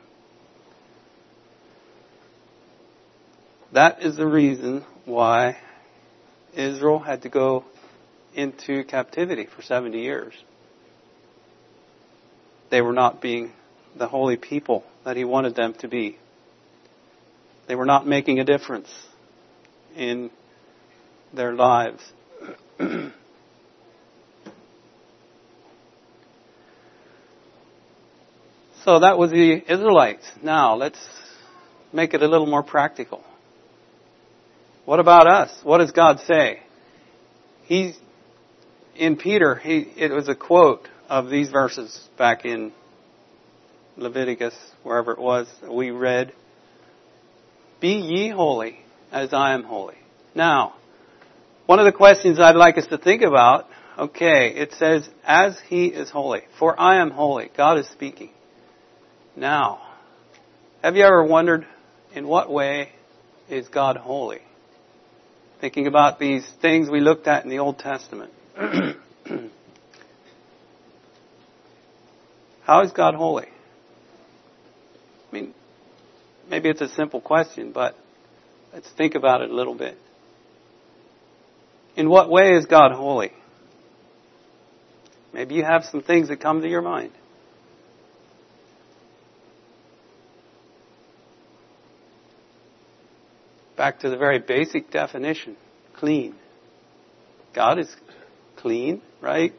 That 3.72 4.02
is 4.02 4.18
the 4.18 4.28
reason 4.28 4.84
why 5.06 5.58
Israel 6.54 7.00
had 7.00 7.22
to 7.22 7.30
go 7.30 7.64
into 8.34 8.84
captivity 8.84 9.46
for 9.46 9.62
70 9.62 10.00
years. 10.00 10.34
They 12.70 12.82
were 12.82 12.94
not 12.94 13.22
being 13.22 13.54
the 13.96 14.08
holy 14.08 14.38
people 14.38 14.84
that 15.10 15.18
he 15.18 15.26
wanted 15.26 15.56
them 15.56 15.74
to 15.74 15.88
be. 15.88 16.20
They 17.68 17.74
were 17.74 17.88
not 17.88 18.06
making 18.06 18.40
a 18.40 18.44
difference 18.44 18.90
in 19.96 20.30
their 21.34 21.56
lives. 21.56 22.00
so 22.80 23.10
that 29.00 29.18
was 29.18 29.32
the 29.32 29.64
Israelites. 29.68 30.32
Now 30.44 30.76
let's 30.76 31.00
make 31.92 32.14
it 32.14 32.22
a 32.22 32.28
little 32.28 32.46
more 32.46 32.62
practical. 32.62 33.24
What 34.86 35.00
about 35.00 35.26
us? 35.26 35.50
What 35.64 35.80
does 35.80 35.90
God 35.92 36.20
say? 36.20 36.60
He, 37.64 37.96
in 38.96 39.16
Peter, 39.16 39.56
he, 39.56 39.92
it 39.98 40.12
was 40.12 40.30
a 40.30 40.36
quote 40.36 40.88
of 41.10 41.32
these 41.32 41.50
verses 41.50 42.08
back 42.16 42.46
in 42.46 42.74
Leviticus, 44.00 44.56
wherever 44.84 45.12
it 45.12 45.20
was 45.20 45.48
we 45.70 45.92
read. 45.92 46.34
Be 47.80 47.94
ye 47.94 48.30
holy 48.30 48.80
as 49.12 49.34
I 49.34 49.54
am 49.54 49.64
holy. 49.64 49.96
Now, 50.36 50.76
one 51.66 51.80
of 51.80 51.86
the 51.86 51.92
questions 51.92 52.40
I'd 52.40 52.56
like 52.56 52.78
us 52.78 52.88
to 52.88 52.98
think 52.98 53.22
about, 53.22 53.68
okay, 53.98 54.50
it 54.56 54.74
says, 54.74 55.08
as 55.24 55.60
he 55.68 55.88
is 55.88 56.10
holy, 56.10 56.42
for 56.58 56.80
I 56.80 57.02
am 57.02 57.12
holy. 57.12 57.52
God 57.56 57.78
is 57.78 57.88
speaking. 57.88 58.32
Now, 59.36 59.82
have 60.84 60.96
you 60.96 61.04
ever 61.04 61.24
wondered 61.24 61.66
in 62.14 62.28
what 62.28 62.52
way 62.52 62.90
is 63.50 63.68
God 63.68 63.98
holy? 63.98 64.42
thinking 65.60 65.88
about 65.88 66.20
these 66.20 66.48
things 66.62 66.90
we 66.90 67.00
looked 67.02 67.28
at 67.28 67.44
in 67.44 67.50
the 67.50 67.60
Old 67.60 67.80
Testament. 67.80 68.32
How 72.64 72.82
is 72.82 72.92
God 72.92 73.16
holy? 73.16 73.48
I 75.30 75.36
mean, 75.36 75.54
maybe 76.50 76.70
it's 76.70 76.82
a 76.82 76.90
simple 76.90 77.22
question, 77.22 77.72
but 77.72 77.96
let's 78.74 78.90
think 78.92 79.16
about 79.16 79.42
it 79.42 79.50
a 79.50 79.54
little 79.54 79.76
bit. 79.76 79.98
In 81.96 82.10
what 82.10 82.30
way 82.30 82.54
is 82.54 82.66
God 82.66 82.92
holy? 82.92 83.32
Maybe 85.34 85.56
you 85.56 85.64
have 85.64 85.84
some 85.86 86.02
things 86.02 86.30
that 86.30 86.40
come 86.40 86.62
to 86.62 86.68
your 86.68 86.82
mind. 86.82 87.12
back 93.80 94.02
to 94.02 94.10
the 94.10 94.18
very 94.18 94.40
basic 94.40 94.92
definition 94.92 95.56
clean. 95.96 96.36
God 97.56 97.80
is 97.80 97.88
clean, 98.58 99.02
right? 99.22 99.54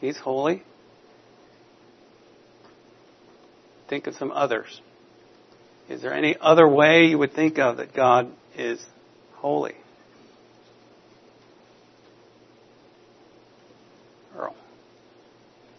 He's 0.00 0.16
holy. 0.16 0.62
Think 3.88 4.06
of 4.06 4.14
some 4.14 4.30
others. 4.30 4.80
Is 5.88 6.02
there 6.02 6.12
any 6.12 6.36
other 6.38 6.68
way 6.68 7.06
you 7.06 7.18
would 7.18 7.32
think 7.32 7.58
of 7.58 7.78
that 7.78 7.94
God 7.94 8.30
is 8.56 8.84
holy? 9.36 9.74
Earl. 14.36 14.54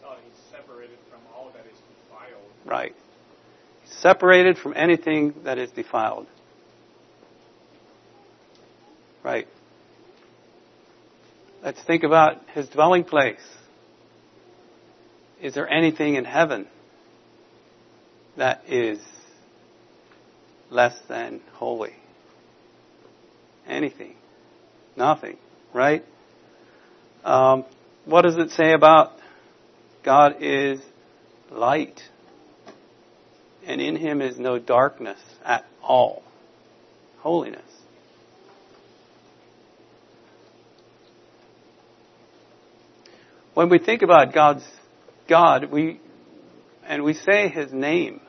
Oh, 0.03 0.15
he's 0.23 0.51
separated 0.51 0.97
from 1.11 1.19
all 1.35 1.51
that 1.53 1.65
is 1.67 1.77
defiled. 2.09 2.41
Right. 2.65 2.95
Separated 4.01 4.57
from 4.57 4.73
anything 4.75 5.35
that 5.43 5.59
is 5.59 5.69
defiled. 5.71 6.25
Right. 9.23 9.47
Let's 11.63 11.83
think 11.83 12.03
about 12.03 12.37
his 12.53 12.67
dwelling 12.69 13.03
place. 13.03 13.37
Is 15.39 15.53
there 15.53 15.69
anything 15.69 16.15
in 16.15 16.25
heaven 16.25 16.67
that 18.39 18.63
is 18.67 18.99
less 20.69 20.97
than 21.09 21.41
holy? 21.53 21.93
Anything. 23.67 24.15
Nothing. 24.95 25.37
Right? 25.73 26.03
Um, 27.23 27.65
what 28.05 28.21
does 28.23 28.37
it 28.37 28.51
say 28.51 28.71
about 28.71 29.11
God 30.03 30.37
is 30.39 30.81
light? 31.51 32.01
And 33.67 33.81
in 33.81 33.97
him 33.97 34.21
is 34.21 34.39
no 34.39 34.57
darkness 34.57 35.19
at 35.43 35.65
all. 35.83 36.23
Holiness. 37.19 37.61
When 43.53 43.69
we 43.69 43.79
think 43.79 44.01
about 44.01 44.33
God's 44.33 44.63
God, 45.27 45.69
we 45.69 45.99
and 46.87 47.03
we 47.03 47.13
say 47.13 47.49
his 47.49 47.73
name, 47.73 48.21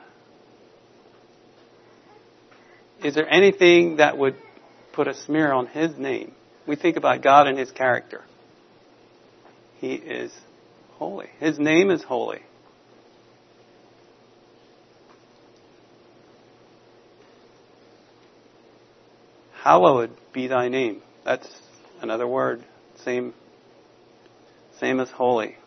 is 3.03 3.15
there 3.15 3.31
anything 3.31 3.97
that 3.97 4.17
would 4.17 4.35
put 4.93 5.07
a 5.07 5.13
smear 5.13 5.51
on 5.51 5.67
his 5.67 5.97
name? 5.97 6.33
We 6.67 6.75
think 6.75 6.97
about 6.97 7.21
God 7.21 7.47
and 7.47 7.57
his 7.57 7.71
character. 7.71 8.23
He 9.79 9.93
is 9.93 10.31
holy. 10.93 11.27
His 11.39 11.57
name 11.57 11.89
is 11.89 12.03
holy. 12.03 12.41
Hallowed 19.53 20.11
be 20.33 20.47
thy 20.47 20.69
name. 20.69 21.01
That's 21.23 21.47
another 22.01 22.27
word. 22.27 22.63
Same 23.03 23.33
same 24.79 24.99
as 24.99 25.09
holy. 25.11 25.57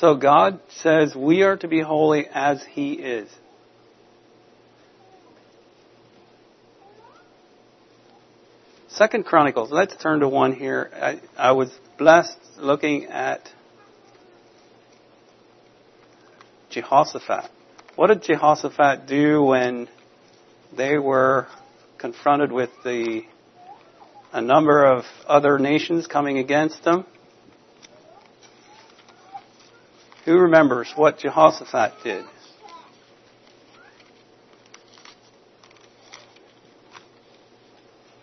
So 0.00 0.14
God 0.14 0.60
says 0.68 1.14
we 1.14 1.42
are 1.42 1.58
to 1.58 1.68
be 1.68 1.82
holy 1.82 2.26
as 2.26 2.64
He 2.64 2.94
is. 2.94 3.28
Second 8.88 9.26
Chronicles. 9.26 9.70
Let's 9.70 9.94
turn 9.96 10.20
to 10.20 10.28
one 10.28 10.54
here. 10.54 10.90
I, 10.94 11.20
I 11.36 11.52
was 11.52 11.70
blessed 11.98 12.38
looking 12.56 13.06
at 13.06 13.50
Jehoshaphat. 16.70 17.50
What 17.96 18.06
did 18.06 18.22
Jehoshaphat 18.22 19.06
do 19.06 19.42
when 19.42 19.86
they 20.74 20.96
were 20.96 21.46
confronted 21.98 22.52
with 22.52 22.70
the 22.84 23.24
a 24.32 24.40
number 24.40 24.82
of 24.82 25.04
other 25.26 25.58
nations 25.58 26.06
coming 26.06 26.38
against 26.38 26.84
them. 26.84 27.04
Who 30.24 30.38
remembers 30.38 30.92
what 30.96 31.18
Jehoshaphat 31.18 32.02
did? 32.02 32.24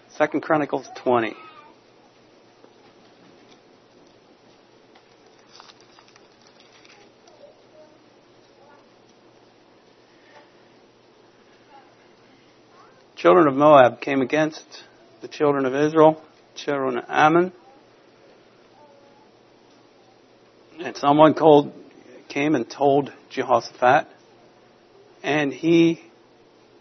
Second 0.10 0.42
Chronicles 0.42 0.90
20. 0.96 1.36
children 13.28 13.48
of 13.48 13.56
Moab 13.56 14.00
came 14.00 14.22
against 14.22 14.64
the 15.20 15.28
children 15.28 15.66
of 15.66 15.76
Israel, 15.76 16.22
children 16.56 17.00
of 17.00 17.04
Ammon. 17.10 17.52
And 20.80 20.96
someone 20.96 21.34
called, 21.34 21.74
came 22.30 22.56
and 22.56 22.70
told 22.70 23.12
Jehoshaphat, 23.30 24.08
and 25.24 25.54
he, 25.54 26.02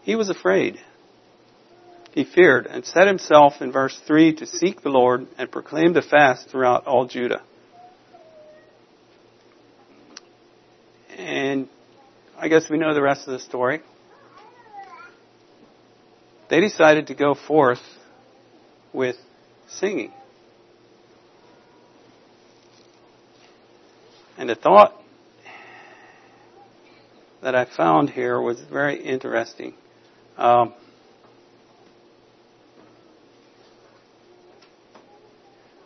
he 0.03 0.15
was 0.15 0.29
afraid. 0.29 0.79
He 2.11 2.23
feared 2.23 2.65
and 2.65 2.85
set 2.85 3.07
himself 3.07 3.61
in 3.61 3.71
verse 3.71 3.99
3 4.07 4.35
to 4.35 4.45
seek 4.45 4.81
the 4.81 4.89
Lord 4.89 5.27
and 5.37 5.51
proclaim 5.51 5.93
the 5.93 6.01
fast 6.01 6.49
throughout 6.49 6.87
all 6.87 7.05
Judah. 7.05 7.41
And 11.17 11.67
I 12.37 12.47
guess 12.47 12.69
we 12.69 12.77
know 12.77 12.93
the 12.93 13.01
rest 13.01 13.27
of 13.27 13.33
the 13.33 13.39
story 13.39 13.81
they 16.49 16.61
decided 16.61 17.07
to 17.07 17.15
go 17.15 17.33
forth 17.33 17.81
with 18.93 19.17
singing. 19.67 20.11
And 24.37 24.49
the 24.49 24.55
thought 24.55 24.93
that 27.41 27.55
I 27.55 27.65
found 27.65 28.09
here 28.09 28.39
was 28.39 28.59
very 28.61 29.03
interesting. 29.03 29.73
Um, 30.37 30.73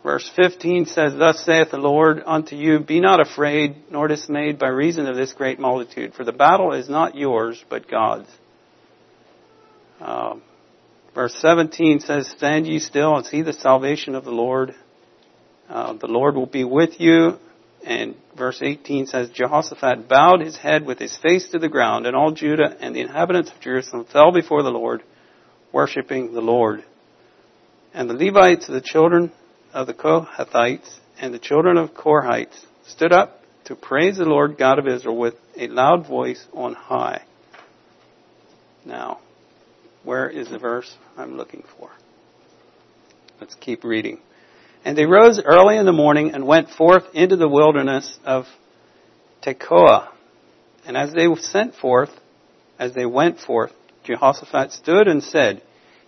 verse 0.04 0.30
15 0.36 0.86
says, 0.86 1.14
Thus 1.18 1.44
saith 1.46 1.72
the 1.72 1.78
Lord 1.78 2.22
unto 2.26 2.56
you, 2.56 2.80
Be 2.80 3.00
not 3.00 3.20
afraid 3.20 3.76
nor 3.92 4.08
dismayed 4.08 4.60
by 4.60 4.68
reason 4.68 5.08
of 5.08 5.16
this 5.16 5.34
great 5.34 5.60
multitude, 5.60 6.14
for 6.14 6.24
the 6.24 6.32
battle 6.32 6.74
is 6.74 6.90
not 6.90 7.16
yours, 7.16 7.64
but 7.70 7.90
God's. 7.90 8.30
Um, 10.00 10.42
Verse 11.14 11.36
17 11.42 12.00
says, 12.00 12.28
Stand 12.38 12.68
ye 12.68 12.80
still 12.80 13.18
and 13.18 13.26
see 13.26 13.42
the 13.42 13.54
salvation 13.54 14.16
of 14.16 14.24
the 14.24 14.32
Lord. 14.32 14.74
Uh, 15.70 15.94
the 15.94 16.08
Lord 16.08 16.36
will 16.36 16.46
be 16.46 16.64
with 16.64 17.00
you. 17.00 17.38
And 17.86 18.16
verse 18.38 18.62
18 18.62 19.08
says, 19.08 19.30
Jehoshaphat 19.30 20.08
bowed 20.08 20.42
his 20.42 20.58
head 20.58 20.86
with 20.86 21.00
his 21.00 21.18
face 21.18 21.50
to 21.50 21.60
the 21.60 21.70
ground, 21.70 22.06
and 22.06 22.16
all 22.16 22.32
Judah 22.32 22.78
and 22.80 22.96
the 22.96 23.02
inhabitants 23.02 23.52
of 23.52 23.60
Jerusalem 23.60 24.06
fell 24.12 24.32
before 24.32 24.62
the 24.64 24.70
Lord, 24.70 25.04
worshiping 25.72 26.34
the 26.34 26.42
Lord. 26.42 26.84
And 27.94 28.10
the 28.10 28.14
Levites, 28.14 28.68
the 28.68 28.82
children 28.82 29.32
of 29.74 29.88
the 29.88 29.94
Kohathites, 29.94 31.00
and 31.20 31.34
the 31.34 31.40
children 31.40 31.78
of 31.78 31.94
Korhites 31.94 32.66
stood 32.88 33.12
up 33.12 33.42
to 33.66 33.76
praise 33.76 34.18
the 34.18 34.26
Lord 34.26 34.58
God 34.58 34.80
of 34.80 34.88
Israel 34.88 35.18
with 35.18 35.36
a 35.58 35.68
loud 35.68 36.08
voice 36.08 36.46
on 36.54 36.74
high. 36.74 37.24
Now, 38.86 39.20
where 40.04 40.30
is 40.30 40.50
the 40.50 40.58
verse 40.58 40.96
I'm 41.18 41.38
looking 41.38 41.64
for? 41.78 41.92
Let's 43.40 43.56
keep 43.56 43.84
reading. 43.84 44.20
And 44.84 44.98
they 44.98 45.06
rose 45.06 45.40
early 45.44 45.78
in 45.78 45.86
the 45.86 45.92
morning 45.92 46.34
and 46.34 46.48
went 46.48 46.70
forth 46.70 47.04
into 47.14 47.36
the 47.36 47.48
wilderness 47.48 48.18
of 48.26 48.46
Tekoa. 49.44 50.10
And 50.86 50.98
as 50.98 51.14
they 51.14 51.28
sent 51.36 51.76
forth, 51.76 52.10
as 52.80 52.94
they 52.94 53.06
went 53.06 53.40
forth, 53.40 53.72
Jehoshaphat 54.04 54.72
stood 54.72 55.08
and 55.08 55.24
said, 55.24 55.62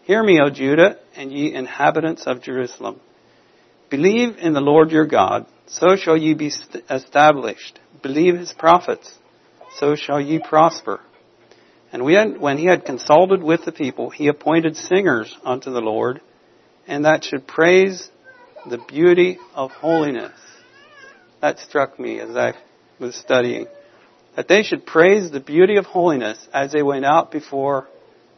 Hear 0.04 0.24
me, 0.24 0.40
O 0.42 0.50
Judah, 0.50 0.98
and 1.16 1.32
ye 1.32 1.54
inhabitants 1.54 2.26
of 2.26 2.42
Jerusalem. 2.42 3.00
Believe 3.90 4.38
in 4.38 4.54
the 4.54 4.62
Lord 4.62 4.90
your 4.90 5.06
God, 5.06 5.46
so 5.68 5.96
shall 5.96 6.18
ye 6.18 6.34
be 6.34 6.52
established. 6.90 7.80
Believe 8.02 8.36
his 8.36 8.52
prophets, 8.52 9.18
so 9.78 9.96
shall 9.96 10.20
ye 10.20 10.40
prosper. 10.40 11.00
And 11.92 12.04
when 12.04 12.58
he 12.58 12.66
had 12.66 12.86
consulted 12.86 13.44
with 13.44 13.66
the 13.66 13.72
people, 13.72 14.10
he 14.10 14.28
appointed 14.28 14.76
singers 14.76 15.38
unto 15.46 15.72
the 15.72 15.80
Lord, 15.80 16.22
and 16.88 17.06
that 17.06 17.24
should 17.24 17.46
praise 17.46 18.10
the 18.70 18.78
beauty 18.78 19.38
of 19.54 19.72
holiness. 19.72 20.32
That 21.42 21.60
struck 21.60 22.00
me 22.00 22.20
as 22.20 22.36
I 22.36 22.54
was 23.00 23.16
studying. 23.16 23.68
That 24.36 24.48
they 24.48 24.64
should 24.64 24.86
praise 24.86 25.32
the 25.32 25.40
beauty 25.40 25.78
of 25.78 25.86
holiness 25.86 26.40
as 26.54 26.72
they 26.72 26.82
went 26.82 27.06
out 27.06 27.32
before 27.32 27.88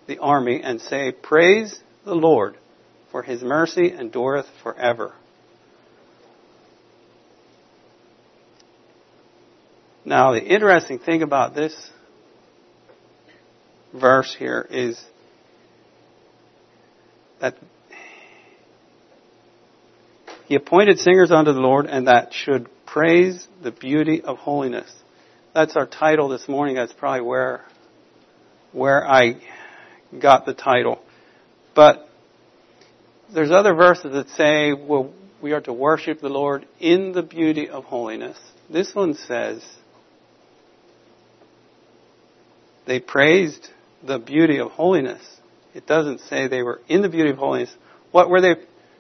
the 0.08 0.20
army 0.20 0.62
and 0.64 0.82
say, 0.82 1.12
Praise 1.12 1.80
the 2.04 2.16
Lord, 2.16 2.58
for 3.12 3.24
his 3.24 3.42
mercy 3.42 3.92
endureth 3.92 4.48
forever. 4.64 5.14
Now, 10.04 10.34
the 10.34 10.44
interesting 10.44 11.00
thing 11.00 11.24
about 11.24 11.56
this 11.56 11.90
verse 13.94 14.36
here 14.38 14.68
is, 14.70 15.04
that 17.42 17.56
he 20.46 20.56
appointed 20.56 21.00
singers 21.00 21.32
unto 21.32 21.54
the 21.54 21.60
Lord 21.60 21.86
and 21.88 22.08
that 22.08 22.34
should 22.34 22.70
praise 22.86 23.48
the 23.64 23.72
beauty 23.72 24.22
of 24.22 24.38
holiness. 24.38 24.92
That's 25.54 25.76
our 25.76 25.88
title 25.88 26.30
this 26.30 26.48
morning. 26.48 26.76
That's 26.76 26.94
probably 26.94 27.22
where, 27.22 27.66
where 28.72 29.06
I 29.08 29.42
got 30.22 30.46
the 30.46 30.54
title. 30.54 31.00
But 31.76 32.08
there's 33.34 33.52
other 33.52 33.74
verses 33.74 34.14
that 34.14 34.30
say, 34.30 34.74
well, 34.74 35.12
we 35.42 35.54
are 35.54 35.62
to 35.62 35.74
worship 35.74 36.22
the 36.22 36.30
Lord 36.30 36.68
in 36.80 37.12
the 37.12 37.24
beauty 37.24 37.70
of 37.70 37.84
holiness. 37.86 38.38
This 38.70 38.94
one 38.94 39.16
says, 39.16 39.64
they 42.86 43.00
praised 43.00 43.70
the 44.06 44.20
beauty 44.20 44.60
of 44.60 44.72
holiness. 44.72 45.22
It 45.74 45.88
doesn't 45.88 46.22
say 46.22 46.48
they 46.48 46.62
were 46.62 46.82
in 46.88 47.02
the 47.02 47.10
beauty 47.10 47.32
of 47.32 47.38
holiness. 47.38 47.74
What 48.12 48.30
were 48.30 48.42
they, 48.42 48.56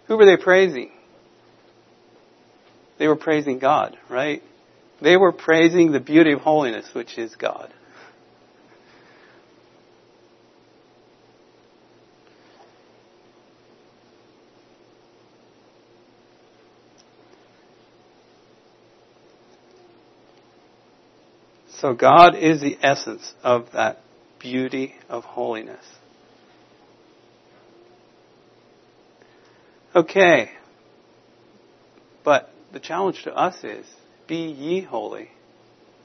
who 0.08 0.18
were 0.18 0.26
they 0.26 0.42
praising? 0.42 0.92
They 2.98 3.08
were 3.08 3.16
praising 3.16 3.60
God, 3.60 3.98
right? 4.10 4.42
They 5.02 5.18
were 5.18 5.32
praising 5.32 5.92
the 5.92 6.00
beauty 6.00 6.32
of 6.32 6.42
holiness, 6.42 6.90
which 6.94 7.18
is 7.18 7.36
God. 7.36 7.74
So 21.80 21.94
God 21.94 22.36
is 22.36 22.62
the 22.62 22.78
essence 22.82 23.34
of 23.44 23.72
that 23.74 24.00
beauty 24.40 24.96
of 25.10 25.24
holiness. 25.24 25.86
Okay. 29.94 30.52
But 32.24 32.50
the 32.76 32.82
challenge 32.82 33.24
to 33.24 33.34
us 33.34 33.56
is 33.64 33.86
be 34.28 34.52
ye 34.52 34.82
holy 34.82 35.30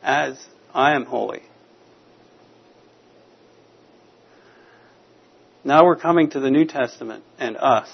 as 0.05 0.39
I 0.73 0.95
am 0.95 1.05
holy. 1.05 1.43
Now 5.65 5.85
we're 5.85 5.97
coming 5.97 6.31
to 6.31 6.39
the 6.39 6.49
New 6.49 6.65
Testament 6.65 7.25
and 7.41 7.57
us. 7.57 7.89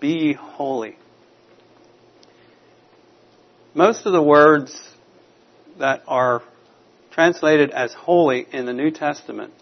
Be 0.00 0.08
ye 0.08 0.32
holy. 0.32 0.96
Most 3.74 4.06
of 4.06 4.14
the 4.14 4.22
words 4.22 4.74
that 5.78 6.04
are 6.08 6.42
translated 7.10 7.70
as 7.70 7.92
holy 7.92 8.46
in 8.50 8.64
the 8.64 8.72
New 8.72 8.92
Testament 8.92 9.52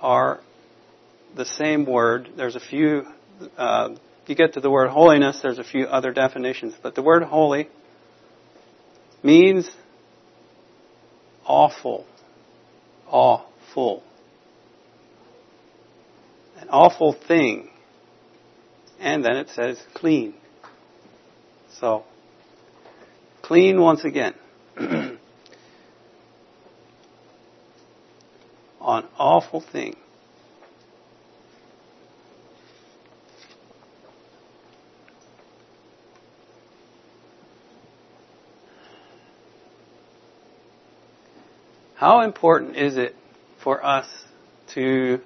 are 0.00 0.40
the 1.36 1.44
same 1.44 1.84
word. 1.84 2.30
There's 2.38 2.56
a 2.56 2.60
few, 2.60 3.04
uh, 3.58 3.96
you 4.28 4.34
get 4.34 4.54
to 4.54 4.60
the 4.60 4.70
word 4.70 4.90
holiness, 4.90 5.40
there's 5.42 5.58
a 5.58 5.64
few 5.64 5.86
other 5.86 6.12
definitions, 6.12 6.74
but 6.82 6.94
the 6.94 7.02
word 7.02 7.22
holy 7.22 7.68
means 9.22 9.70
awful, 11.44 12.06
awful, 13.06 14.02
an 16.58 16.68
awful 16.70 17.12
thing. 17.12 17.70
And 19.00 19.24
then 19.24 19.36
it 19.36 19.48
says 19.50 19.80
clean. 19.94 20.34
So, 21.80 22.04
clean 23.42 23.80
once 23.80 24.04
again. 24.04 24.34
An 24.76 25.18
awful 29.18 29.60
thing. 29.60 29.96
How 41.98 42.20
important 42.20 42.76
is 42.76 42.96
it 42.96 43.16
for 43.64 43.84
us 43.84 44.06
to 44.74 45.18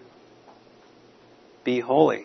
be 1.64 1.80
holy? 1.80 2.24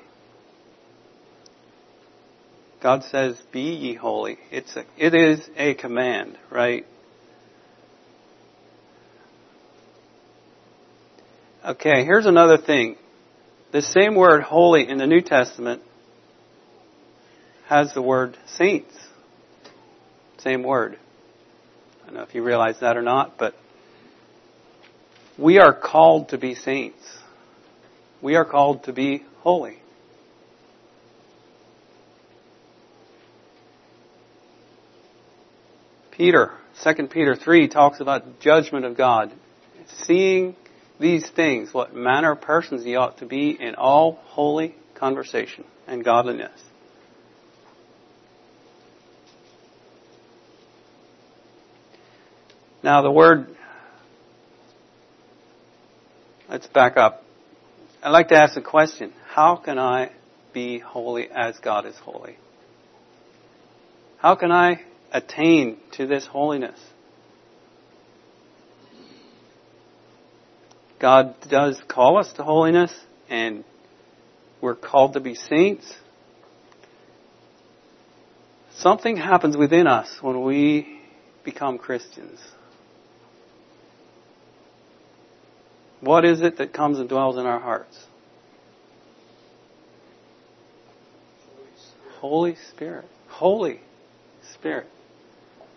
God 2.82 3.04
says, 3.04 3.38
"Be 3.52 3.74
ye 3.74 3.94
holy." 3.96 4.40
It's 4.50 4.74
a, 4.78 4.86
it 4.98 5.14
is 5.14 5.50
a 5.58 5.74
command, 5.74 6.38
right? 6.50 6.86
Okay, 11.66 12.06
here's 12.06 12.26
another 12.26 12.58
thing. 12.58 12.96
The 13.74 13.82
same 13.82 14.16
word 14.16 14.44
holy 14.44 14.88
in 14.88 14.98
the 14.98 15.08
New 15.08 15.20
Testament 15.20 15.82
has 17.66 17.94
the 17.94 18.02
word 18.02 18.38
saints. 18.46 18.96
Same 20.38 20.64
word. 20.64 20.98
I 22.04 22.06
don't 22.06 22.16
know 22.16 22.22
if 22.22 22.34
you 22.34 22.44
realize 22.44 22.80
that 22.80 22.96
or 22.96 23.02
not, 23.02 23.38
but 23.38 23.54
we 25.38 25.60
are 25.60 25.74
called 25.74 26.30
to 26.30 26.38
be 26.38 26.56
saints. 26.56 27.20
We 28.22 28.36
are 28.36 28.46
called 28.46 28.84
to 28.86 28.94
be 28.94 29.24
holy. 29.40 29.80
Peter, 36.12 36.52
2 36.84 37.08
Peter 37.08 37.36
3 37.36 37.68
talks 37.68 38.00
about 38.00 38.40
judgment 38.40 38.86
of 38.86 38.98
God. 38.98 39.32
Seeing 40.04 40.56
these 41.00 41.30
things, 41.30 41.72
what 41.72 41.96
manner 41.96 42.32
of 42.32 42.42
persons 42.42 42.84
ye 42.86 42.96
ought 42.96 43.20
to 43.20 43.28
be 43.28 43.52
in 43.52 43.76
all 43.76 44.14
holy 44.24 44.76
conversation 44.96 45.64
and 45.86 46.04
godliness. 46.04 46.60
Now 52.82 53.04
the 53.04 53.12
word, 53.12 53.57
let's 56.58 56.66
back 56.74 56.98
up. 56.98 57.24
I'd 58.02 58.10
like 58.10 58.30
to 58.30 58.36
ask 58.36 58.58
a 58.58 58.64
question. 58.64 59.14
How 59.28 59.58
can 59.58 59.78
I 59.78 60.12
be 60.56 60.80
holy 60.80 61.30
as 61.30 61.56
God 61.60 61.86
is 61.86 61.96
holy? 61.98 62.36
How 64.18 64.34
can 64.34 64.52
I 64.52 64.82
attain 65.12 65.78
to 65.98 66.08
this 66.08 66.26
holiness? 66.26 66.80
God 71.00 71.36
does 71.48 71.80
call 71.88 72.18
us 72.18 72.34
to 72.38 72.44
holiness 72.44 72.92
and 73.30 73.64
we're 74.60 74.74
called 74.74 75.14
to 75.14 75.20
be 75.20 75.36
saints. 75.36 75.94
Something 78.78 79.16
happens 79.16 79.56
within 79.56 79.86
us 79.86 80.10
when 80.22 80.42
we 80.42 81.02
become 81.44 81.78
Christians. 81.78 82.40
What 86.02 86.26
is 86.26 86.42
it 86.42 86.58
that 86.58 86.74
comes 86.74 87.00
and 87.00 87.10
dwells 87.10 87.38
in 87.38 87.46
our 87.46 87.60
hearts? 87.60 87.98
Holy 92.20 92.56
Spirit. 92.72 93.06
Holy 93.28 93.80
Spirit. 94.54 94.88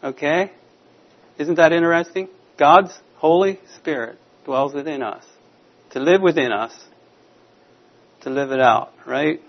Okay? 0.03 0.53
Isn't 1.39 1.57
that 1.57 1.73
interesting? 1.73 2.29
God's 2.59 2.99
Holy 3.17 3.61
Spirit 3.77 4.19
dwells 4.45 4.75
within 4.75 5.03
us. 5.03 5.25
To 5.91 6.01
live 6.01 6.23
within 6.23 6.53
us. 6.53 6.73
To 8.23 8.31
live 8.31 8.53
it 8.53 8.61
out, 8.61 8.93
right? 9.07 9.41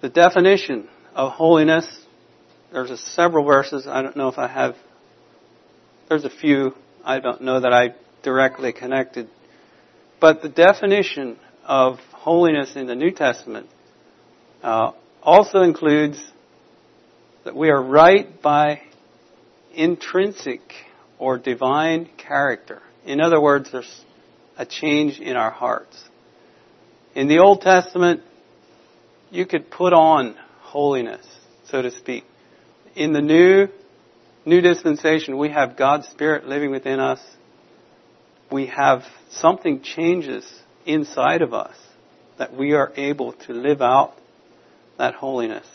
The 0.00 0.08
definition 0.08 0.88
of 1.14 1.32
holiness, 1.32 1.86
there's 2.72 2.98
several 3.00 3.44
verses. 3.44 3.86
I 3.86 4.02
don't 4.02 4.16
know 4.16 4.28
if 4.28 4.38
I 4.38 4.48
have, 4.48 4.76
there's 6.08 6.24
a 6.24 6.30
few. 6.30 6.74
I 7.04 7.20
don't 7.20 7.42
know 7.42 7.60
that 7.60 7.72
I 7.72 7.94
directly 8.22 8.72
connected. 8.72 9.28
But 10.20 10.42
the 10.42 10.48
definition 10.48 11.38
of 11.64 11.98
holiness 12.12 12.76
in 12.76 12.86
the 12.86 12.94
New 12.94 13.10
Testament 13.10 13.68
uh, 14.62 14.92
also 15.22 15.60
includes 15.60 16.22
that 17.44 17.56
we 17.56 17.70
are 17.70 17.82
right 17.82 18.40
by 18.40 18.82
intrinsic 19.74 20.60
or 21.18 21.38
divine 21.38 22.08
character. 22.16 22.82
In 23.04 23.20
other 23.20 23.40
words, 23.40 23.70
there's 23.72 24.04
a 24.56 24.66
change 24.66 25.18
in 25.18 25.36
our 25.36 25.50
hearts. 25.50 26.02
In 27.14 27.28
the 27.28 27.38
Old 27.38 27.60
Testament, 27.62 28.22
you 29.30 29.46
could 29.46 29.70
put 29.70 29.92
on 29.92 30.36
holiness, 30.60 31.26
so 31.64 31.82
to 31.82 31.90
speak. 31.90 32.24
In 32.94 33.12
the 33.12 33.20
new, 33.20 33.68
new 34.44 34.60
dispensation, 34.60 35.38
we 35.38 35.50
have 35.50 35.76
God's 35.76 36.08
Spirit 36.08 36.46
living 36.46 36.70
within 36.70 37.00
us. 37.00 37.20
We 38.52 38.66
have 38.66 39.02
something 39.30 39.80
changes 39.82 40.46
inside 40.84 41.40
of 41.40 41.54
us 41.54 41.76
that 42.38 42.54
we 42.54 42.74
are 42.74 42.92
able 42.96 43.32
to 43.32 43.52
live 43.52 43.80
out 43.80 44.14
that 44.98 45.14
holiness. 45.14 45.66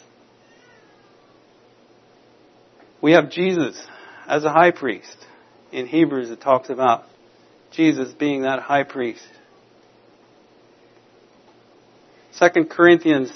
We 3.02 3.14
have 3.14 3.32
Jesus 3.32 3.84
as 4.28 4.44
a 4.44 4.52
high 4.52 4.72
priest 4.72 5.18
in 5.72 5.88
Hebrews 5.88 6.30
it 6.30 6.42
talks 6.42 6.70
about 6.70 7.04
Jesus 7.72 8.14
being 8.14 8.44
that 8.44 8.60
high 8.60 8.84
priest. 8.84 9.28
2 12.40 12.66
Corinthians 12.66 13.32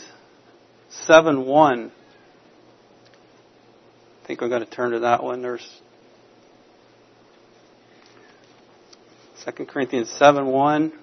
7 0.90 1.46
1. 1.46 1.92
I 4.24 4.28
think 4.28 4.42
we're 4.42 4.50
going 4.50 4.64
to 4.64 4.70
turn 4.70 4.92
to 4.92 5.00
that 5.00 5.24
one. 5.24 5.42
There's 5.42 5.68
2 9.46 9.66
Corinthians 9.66 10.10
7 10.20 10.46
1. 10.46 10.94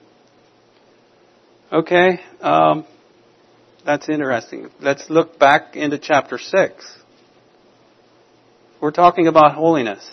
Okay, 1.73 2.21
um, 2.41 2.87
that's 3.85 4.09
interesting. 4.09 4.71
Let's 4.81 5.11
look 5.11 5.39
back 5.39 5.75
into 5.75 5.99
chapter 5.99 6.39
6. 6.39 6.99
We're 8.81 8.93
talking 8.93 9.27
about 9.27 9.55
holiness. 9.55 10.09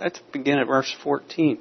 Let's 0.00 0.20
begin 0.32 0.58
at 0.58 0.66
verse 0.66 0.94
14. 1.02 1.58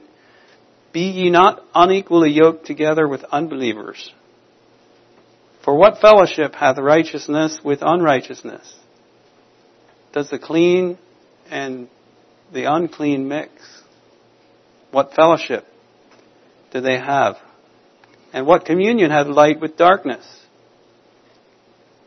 Be 0.93 1.01
ye 1.01 1.29
not 1.29 1.63
unequally 1.75 2.31
yoked 2.31 2.65
together 2.65 3.07
with 3.07 3.23
unbelievers. 3.25 4.11
For 5.65 5.75
what 5.75 5.99
fellowship 5.99 6.55
hath 6.55 6.77
righteousness 6.77 7.59
with 7.61 7.79
unrighteousness? 7.81 8.73
Does 10.13 10.29
the 10.29 10.39
clean 10.39 10.97
and 11.49 11.89
the 12.53 12.73
unclean 12.73 13.27
mix? 13.27 13.51
What 14.91 15.13
fellowship 15.13 15.65
do 16.71 16.81
they 16.81 16.97
have? 16.97 17.37
And 18.33 18.45
what 18.45 18.65
communion 18.65 19.11
hath 19.11 19.27
light 19.27 19.59
with 19.59 19.77
darkness? 19.77 20.25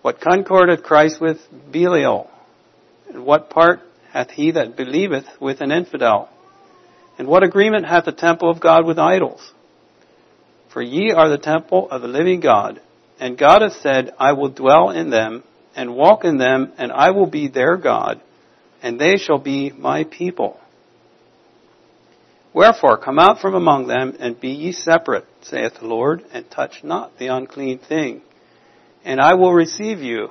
What 0.02 0.20
concord 0.20 0.68
hath 0.68 0.82
Christ 0.82 1.20
with 1.20 1.38
Belial? 1.70 2.30
And 3.08 3.24
what 3.24 3.50
part 3.50 3.80
hath 4.12 4.30
he 4.30 4.52
that 4.52 4.76
believeth 4.76 5.26
with 5.40 5.60
an 5.60 5.72
infidel? 5.72 6.28
And 7.18 7.28
what 7.28 7.42
agreement 7.42 7.86
hath 7.86 8.06
the 8.06 8.12
temple 8.12 8.50
of 8.50 8.60
God 8.60 8.86
with 8.86 8.98
idols? 8.98 9.52
For 10.72 10.80
ye 10.80 11.10
are 11.12 11.28
the 11.28 11.38
temple 11.38 11.90
of 11.90 12.00
the 12.00 12.08
living 12.08 12.40
God, 12.40 12.80
and 13.18 13.36
God 13.36 13.62
hath 13.62 13.80
said, 13.82 14.14
I 14.18 14.32
will 14.32 14.50
dwell 14.50 14.90
in 14.90 15.10
them, 15.10 15.42
and 15.74 15.96
walk 15.96 16.24
in 16.24 16.38
them, 16.38 16.72
and 16.78 16.92
I 16.92 17.10
will 17.10 17.26
be 17.26 17.48
their 17.48 17.76
God, 17.76 18.20
and 18.82 18.98
they 18.98 19.16
shall 19.16 19.38
be 19.38 19.70
my 19.70 20.04
people. 20.04 20.58
Wherefore 22.52 22.98
come 22.98 23.18
out 23.18 23.40
from 23.40 23.54
among 23.54 23.86
them, 23.86 24.16
and 24.18 24.40
be 24.40 24.50
ye 24.50 24.72
separate, 24.72 25.26
saith 25.42 25.74
the 25.80 25.86
Lord, 25.86 26.24
and 26.32 26.50
touch 26.50 26.82
not 26.82 27.18
the 27.18 27.28
unclean 27.28 27.78
thing. 27.78 28.22
And 29.04 29.20
I 29.20 29.34
will 29.34 29.52
receive 29.52 30.00
you, 30.00 30.30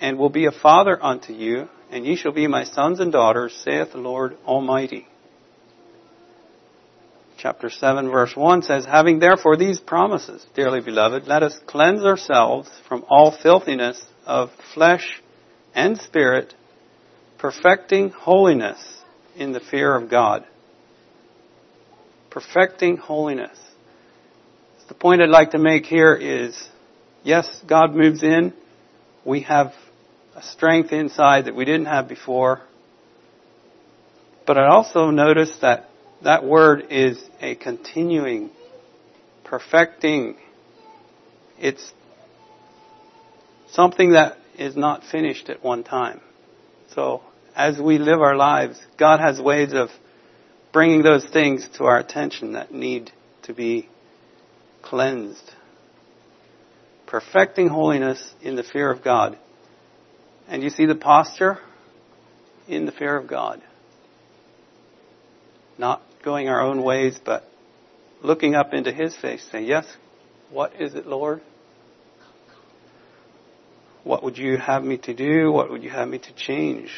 and 0.00 0.18
will 0.18 0.30
be 0.30 0.46
a 0.46 0.50
father 0.50 0.98
unto 1.02 1.32
you, 1.32 1.68
and 1.90 2.06
ye 2.06 2.16
shall 2.16 2.32
be 2.32 2.46
my 2.46 2.64
sons 2.64 3.00
and 3.00 3.12
daughters, 3.12 3.54
saith 3.64 3.92
the 3.92 3.98
Lord 3.98 4.36
Almighty 4.46 5.06
chapter 7.38 7.70
7 7.70 8.10
verse 8.10 8.36
1 8.36 8.62
says, 8.62 8.84
Having 8.84 9.20
therefore 9.20 9.56
these 9.56 9.78
promises, 9.78 10.44
dearly 10.54 10.80
beloved, 10.80 11.26
let 11.26 11.42
us 11.42 11.58
cleanse 11.66 12.02
ourselves 12.02 12.68
from 12.88 13.04
all 13.08 13.30
filthiness 13.30 14.04
of 14.26 14.50
flesh 14.74 15.22
and 15.74 15.98
spirit, 15.98 16.54
perfecting 17.38 18.10
holiness 18.10 19.00
in 19.36 19.52
the 19.52 19.60
fear 19.60 19.94
of 19.94 20.10
God. 20.10 20.44
Perfecting 22.30 22.96
holiness. 22.98 23.58
The 24.88 24.94
point 24.94 25.20
I'd 25.20 25.28
like 25.28 25.50
to 25.50 25.58
make 25.58 25.84
here 25.84 26.14
is, 26.14 26.68
yes, 27.22 27.62
God 27.66 27.94
moves 27.94 28.22
in. 28.22 28.54
We 29.24 29.42
have 29.42 29.72
a 30.34 30.42
strength 30.42 30.92
inside 30.92 31.44
that 31.44 31.54
we 31.54 31.64
didn't 31.64 31.86
have 31.86 32.08
before. 32.08 32.62
But 34.46 34.56
I 34.56 34.68
also 34.68 35.10
notice 35.10 35.52
that 35.60 35.90
that 36.22 36.44
word 36.44 36.86
is 36.90 37.22
a 37.40 37.54
continuing, 37.54 38.50
perfecting. 39.44 40.36
It's 41.58 41.92
something 43.70 44.12
that 44.12 44.38
is 44.58 44.76
not 44.76 45.04
finished 45.04 45.50
at 45.50 45.62
one 45.62 45.84
time. 45.84 46.20
So 46.94 47.22
as 47.54 47.78
we 47.78 47.98
live 47.98 48.20
our 48.20 48.36
lives, 48.36 48.80
God 48.98 49.20
has 49.20 49.40
ways 49.40 49.72
of 49.74 49.90
bringing 50.72 51.02
those 51.02 51.24
things 51.26 51.66
to 51.78 51.84
our 51.84 51.98
attention 51.98 52.52
that 52.52 52.72
need 52.72 53.10
to 53.42 53.54
be 53.54 53.88
cleansed. 54.82 55.52
Perfecting 57.06 57.68
holiness 57.68 58.32
in 58.42 58.56
the 58.56 58.62
fear 58.62 58.90
of 58.90 59.02
God. 59.02 59.38
And 60.46 60.62
you 60.62 60.70
see 60.70 60.86
the 60.86 60.94
posture 60.94 61.58
in 62.66 62.84
the 62.86 62.92
fear 62.92 63.16
of 63.16 63.26
God. 63.26 63.62
Not 65.78 66.02
going 66.24 66.48
our 66.48 66.60
own 66.60 66.82
ways, 66.82 67.18
but 67.24 67.44
looking 68.22 68.54
up 68.54 68.74
into 68.74 68.92
His 68.92 69.16
face, 69.16 69.46
saying, 69.50 69.66
Yes, 69.66 69.86
what 70.50 70.80
is 70.80 70.94
it, 70.94 71.06
Lord? 71.06 71.40
What 74.04 74.22
would 74.22 74.38
you 74.38 74.56
have 74.56 74.82
me 74.82 74.98
to 74.98 75.14
do? 75.14 75.52
What 75.52 75.70
would 75.70 75.82
you 75.82 75.90
have 75.90 76.08
me 76.08 76.18
to 76.18 76.34
change? 76.34 76.90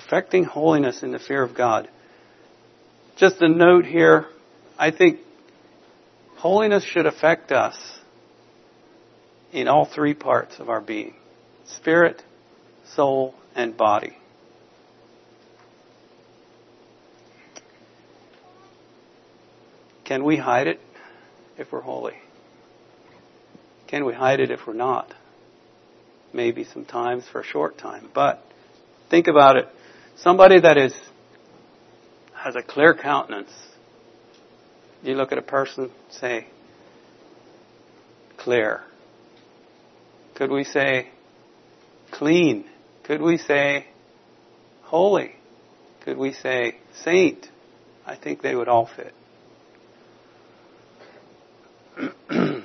Perfecting 0.00 0.44
holiness 0.44 1.02
in 1.02 1.12
the 1.12 1.18
fear 1.18 1.42
of 1.42 1.54
God. 1.54 1.88
Just 3.16 3.42
a 3.42 3.48
note 3.48 3.84
here, 3.84 4.26
I 4.78 4.92
think 4.92 5.20
holiness 6.36 6.82
should 6.82 7.04
affect 7.04 7.52
us 7.52 7.76
in 9.52 9.68
all 9.68 9.84
three 9.84 10.14
parts 10.14 10.58
of 10.58 10.70
our 10.70 10.80
being 10.80 11.14
spirit, 11.66 12.22
soul, 12.94 13.34
and 13.54 13.76
body. 13.76 14.16
Can 20.04 20.24
we 20.24 20.38
hide 20.38 20.66
it 20.66 20.80
if 21.58 21.70
we're 21.72 21.82
holy? 21.82 22.16
Can 23.86 24.06
we 24.06 24.14
hide 24.14 24.40
it 24.40 24.50
if 24.50 24.66
we're 24.66 24.72
not? 24.72 25.12
Maybe 26.32 26.64
sometimes 26.64 27.28
for 27.28 27.42
a 27.42 27.44
short 27.44 27.76
time. 27.76 28.08
But 28.14 28.42
think 29.10 29.28
about 29.28 29.56
it. 29.56 29.68
Somebody 30.22 30.60
that 30.60 30.76
is 30.76 30.94
has 32.34 32.54
a 32.54 32.62
clear 32.62 32.94
countenance. 32.94 33.52
You 35.02 35.14
look 35.14 35.32
at 35.32 35.38
a 35.38 35.42
person, 35.42 35.90
say, 36.10 36.46
clear. 38.36 38.82
Could 40.34 40.50
we 40.50 40.64
say 40.64 41.08
clean? 42.10 42.66
Could 43.04 43.22
we 43.22 43.38
say 43.38 43.86
holy? 44.82 45.36
Could 46.02 46.18
we 46.18 46.34
say 46.34 46.76
saint? 47.02 47.48
I 48.04 48.14
think 48.14 48.42
they 48.42 48.54
would 48.54 48.68
all 48.68 48.90
fit. 48.94 49.14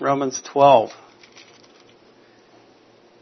Romans 0.00 0.40
12. 0.50 0.92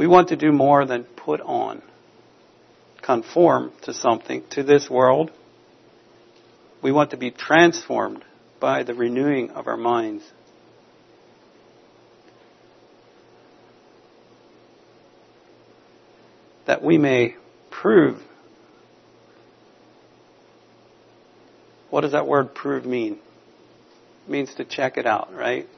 We 0.00 0.06
want 0.06 0.28
to 0.28 0.36
do 0.36 0.50
more 0.50 0.86
than 0.86 1.04
put 1.04 1.42
on, 1.42 1.82
conform 3.02 3.70
to 3.82 3.92
something, 3.92 4.42
to 4.52 4.62
this 4.62 4.88
world. 4.88 5.30
We 6.80 6.90
want 6.90 7.10
to 7.10 7.18
be 7.18 7.30
transformed 7.30 8.24
by 8.58 8.82
the 8.82 8.94
renewing 8.94 9.50
of 9.50 9.66
our 9.66 9.76
minds. 9.76 10.24
That 16.66 16.82
we 16.82 16.96
may 16.96 17.36
prove 17.70 18.22
What 21.90 22.00
does 22.00 22.12
that 22.12 22.26
word 22.26 22.54
prove 22.54 22.86
mean? 22.86 23.18
It 24.24 24.30
means 24.30 24.54
to 24.54 24.64
check 24.64 24.96
it 24.96 25.04
out, 25.04 25.34
right? 25.34 25.68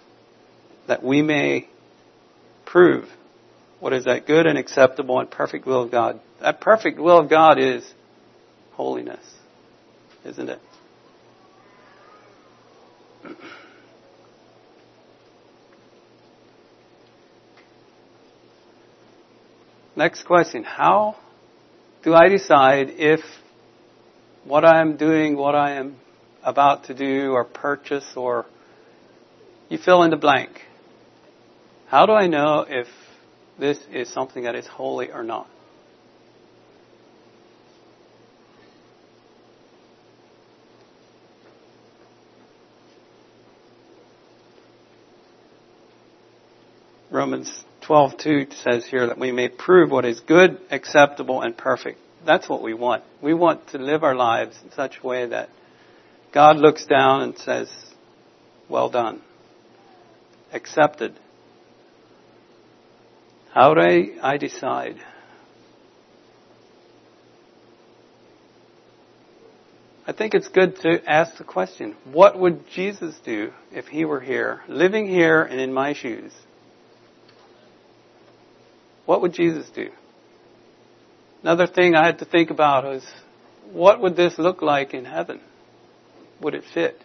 That 0.87 1.03
we 1.03 1.23
may 1.23 1.69
prove 2.65 3.09
what 3.83 3.93
is 3.93 4.05
that 4.05 4.29
good 4.29 4.47
and 4.47 4.57
acceptable 4.57 5.19
and 5.19 5.29
perfect 5.29 5.67
will 5.67 5.83
of 5.83 5.91
God. 5.91 6.21
That 6.41 6.61
perfect 6.61 7.01
will 7.01 7.19
of 7.19 7.29
God 7.29 7.59
is 7.59 7.85
holiness, 8.75 9.29
isn't 10.25 10.49
it? 10.49 10.61
Next 19.97 20.27
question. 20.27 20.63
How 20.63 21.17
do 22.05 22.15
I 22.15 22.29
decide 22.29 22.91
if 22.91 23.19
what 24.45 24.65
I'm 24.65 24.97
doing, 24.97 25.37
what 25.37 25.57
I 25.57 25.73
am 25.73 25.97
about 26.45 26.85
to 26.85 26.95
do 26.95 27.33
or 27.33 27.43
purchase 27.45 28.13
or 28.15 28.47
you 29.69 29.79
fill 29.79 30.05
in 30.05 30.13
the 30.13 30.17
blank. 30.17 30.51
How 31.89 32.07
do 32.07 32.13
I 32.13 32.29
know 32.29 32.65
if 32.69 32.87
this 33.63 33.79
is 33.93 34.13
something 34.13 34.43
that 34.43 34.57
is 34.57 34.67
holy 34.67 35.13
or 35.13 35.23
not? 35.23 35.47
Romans 47.09 47.65
12:2 47.83 48.53
says 48.65 48.85
here 48.87 49.07
that 49.07 49.19
we 49.19 49.31
may 49.31 49.49
prove 49.49 49.93
what 49.93 50.05
is 50.05 50.19
good, 50.19 50.59
acceptable, 50.71 51.41
and 51.43 51.57
perfect. 51.57 52.01
That's 52.25 52.49
what 52.49 52.63
we 52.63 52.75
want. 52.75 53.05
We 53.21 53.33
want 53.33 53.69
to 53.69 53.79
live 53.79 54.03
our 54.03 54.17
lives 54.17 54.59
in 54.65 54.73
such 54.73 54.99
a 55.03 55.07
way 55.07 55.27
that 55.27 55.51
God 56.33 56.57
looks 56.57 56.85
down 56.87 57.23
and 57.23 57.39
says, 57.39 57.71
"Well 58.69 58.89
done. 58.89 59.23
Accepted." 60.53 61.15
How 63.53 63.75
do 63.75 63.81
I, 63.81 64.13
I 64.23 64.39
decide? 64.39 64.97
I 70.07 70.13
think 70.13 70.35
it's 70.35 70.49
good 70.49 70.77
to 70.81 71.03
ask 71.07 71.37
the 71.37 71.45
question, 71.45 71.95
what 72.05 72.39
would 72.39 72.65
Jesus 72.75 73.15
do 73.25 73.53
if 73.71 73.87
he 73.89 74.05
were 74.05 74.21
here, 74.21 74.63
living 74.69 75.07
here 75.07 75.43
and 75.43 75.61
in 75.61 75.73
my 75.73 75.93
shoes? 75.93 76.33
What 79.05 79.21
would 79.21 79.35
Jesus 79.35 79.69
do? 79.69 79.91
Another 81.43 81.67
thing 81.67 81.95
I 81.95 82.07
had 82.07 82.21
to 82.21 82.25
think 82.25 82.51
about 82.51 82.85
was 82.85 83.05
what 83.71 84.01
would 84.01 84.17
this 84.17 84.39
look 84.39 84.63
like 84.63 84.95
in 84.95 85.05
heaven? 85.05 85.41
Would 86.41 86.55
it 86.55 86.65
fit? 86.73 86.97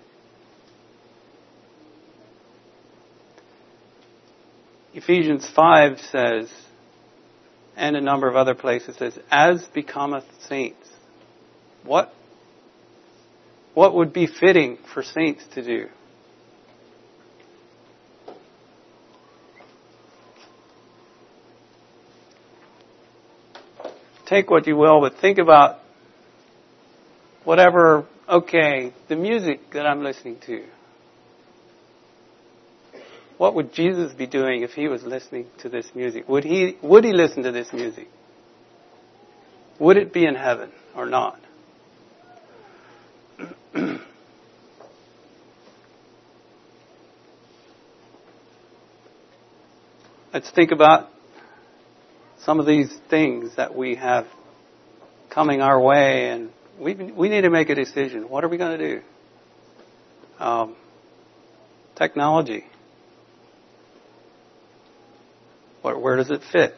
Ephesians 4.98 5.48
5 5.56 6.00
says, 6.00 6.52
and 7.76 7.96
a 7.96 8.02
number 8.02 8.28
of 8.28 8.36
other 8.36 8.56
places 8.56 8.98
says, 8.98 9.18
as 9.30 9.64
becometh 9.68 10.26
saints. 10.50 10.90
What, 11.84 12.12
what 13.76 13.94
would 13.94 14.12
be 14.12 14.26
fitting 14.26 14.80
for 14.94 15.04
saints 15.04 15.46
to 15.54 15.64
do? 15.64 15.90
take 24.26 24.50
what 24.50 24.68
you 24.68 24.76
will, 24.76 25.00
but 25.00 25.16
think 25.22 25.38
about 25.38 25.80
whatever, 27.46 28.06
okay, 28.28 28.92
the 29.08 29.16
music 29.16 29.62
that 29.72 29.86
I'm 29.86 30.04
listening 30.04 30.38
to. 30.48 30.66
What 33.38 33.54
would 33.56 33.74
Jesus 33.74 34.14
be 34.14 34.26
doing 34.26 34.64
if 34.64 34.72
he 34.72 34.88
was 34.88 35.04
listening 35.04 35.48
to 35.60 35.70
this 35.70 35.88
music? 35.94 36.28
Would 36.28 36.44
he, 36.44 36.78
would 36.82 37.04
he 37.04 37.14
listen 37.14 37.44
to 37.44 37.52
this 37.52 37.72
music? 37.72 38.08
Would 39.80 39.98
it 39.98 40.12
be 40.12 40.26
in 40.26 40.34
heaven 40.34 40.72
or 40.96 41.06
not? 41.06 41.40
Let's 50.34 50.50
think 50.52 50.72
about 50.72 51.10
some 52.40 52.60
of 52.60 52.66
these 52.66 52.92
things 53.10 53.56
that 53.56 53.76
we 53.76 53.96
have 53.96 54.26
coming 55.30 55.62
our 55.62 55.80
way, 55.80 56.30
and 56.30 56.52
we 56.80 56.96
we 56.96 57.30
need 57.30 57.42
to 57.42 57.50
make 57.50 57.70
a 57.70 57.76
decision. 57.76 58.30
What 58.30 58.44
are 58.44 58.48
we 58.48 58.58
going 58.58 58.78
to 58.80 58.96
do? 58.96 59.02
Um, 60.40 60.76
technology. 61.96 62.66
What, 65.88 66.02
where 66.02 66.18
does 66.18 66.30
it 66.30 66.42
fit? 66.52 66.76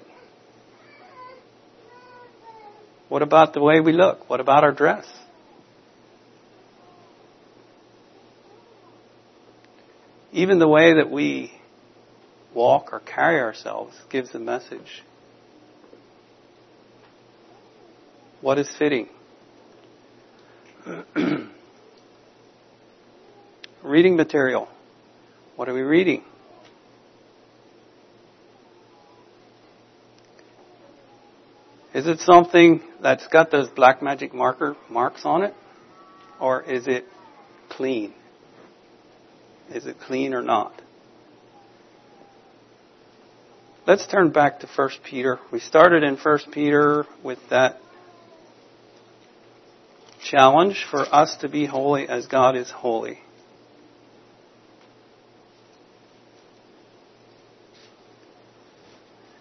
What 3.07 3.24
about 3.24 3.53
the 3.53 3.60
way 3.60 3.80
we 3.80 3.91
look? 3.91 4.30
What 4.30 4.39
about 4.39 4.64
our 4.64 4.72
dress? 4.72 5.07
Even 10.32 10.60
the 10.60 10.68
way 10.68 10.93
that 10.97 11.10
we 11.10 11.51
walk 12.53 12.93
or 12.93 12.99
carry 12.99 13.39
ourselves 13.39 13.95
gives 14.12 14.36
a 14.36 14.39
message. 14.39 15.01
What 18.41 18.60
is 18.60 18.70
fitting? 18.78 19.10
reading 23.82 24.16
material. 24.16 24.68
What 25.55 25.68
are 25.68 25.74
we 25.74 25.82
reading? 25.82 26.24
Is 31.94 32.06
it 32.06 32.20
something 32.20 32.82
that's 33.02 33.26
got 33.28 33.50
those 33.50 33.68
black 33.70 34.02
magic 34.02 34.34
marker 34.34 34.76
marks 34.90 35.26
on 35.26 35.44
it? 35.44 35.54
Or 36.40 36.62
is 36.62 36.88
it 36.88 37.06
clean? 37.70 38.14
Is 39.74 39.86
it 39.86 39.98
clean 40.00 40.34
or 40.34 40.42
not? 40.42 40.74
Let's 43.88 44.06
turn 44.06 44.30
back 44.30 44.60
to 44.60 44.68
1 44.68 44.90
Peter. 45.04 45.40
We 45.52 45.60
started 45.60 46.04
in 46.04 46.16
1 46.16 46.40
Peter 46.52 47.06
with 47.24 47.40
that 47.50 47.80
challenge 50.24 50.86
for 50.92 51.02
us 51.14 51.36
to 51.38 51.50
be 51.50 51.66
holy 51.66 52.08
as 52.08 52.28
God 52.28 52.56
is 52.56 52.70
holy. 52.70 53.20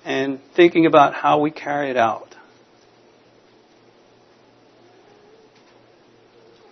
And 0.04 0.40
thinking 0.56 0.86
about 0.86 1.12
how 1.12 1.40
we 1.40 1.50
carry 1.50 1.90
it 1.90 1.98
out. 1.98 2.27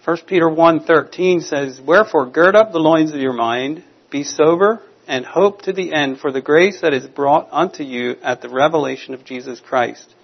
1 0.06 0.18
Peter 0.28 0.48
1:13 0.48 1.40
says, 1.40 1.80
"Wherefore 1.80 2.26
gird 2.26 2.54
up 2.54 2.70
the 2.70 2.78
loins 2.78 3.12
of 3.12 3.18
your 3.18 3.32
mind, 3.32 3.82
be 4.08 4.22
sober, 4.22 4.80
and 5.08 5.26
hope 5.26 5.62
to 5.62 5.72
the 5.72 5.92
end 5.92 6.20
for 6.20 6.30
the 6.30 6.40
grace 6.40 6.80
that 6.80 6.94
is 6.94 7.08
brought 7.08 7.48
unto 7.50 7.82
you 7.82 8.14
at 8.22 8.40
the 8.40 8.48
revelation 8.48 9.14
of 9.14 9.24
Jesus 9.24 9.58
Christ. 9.58 10.14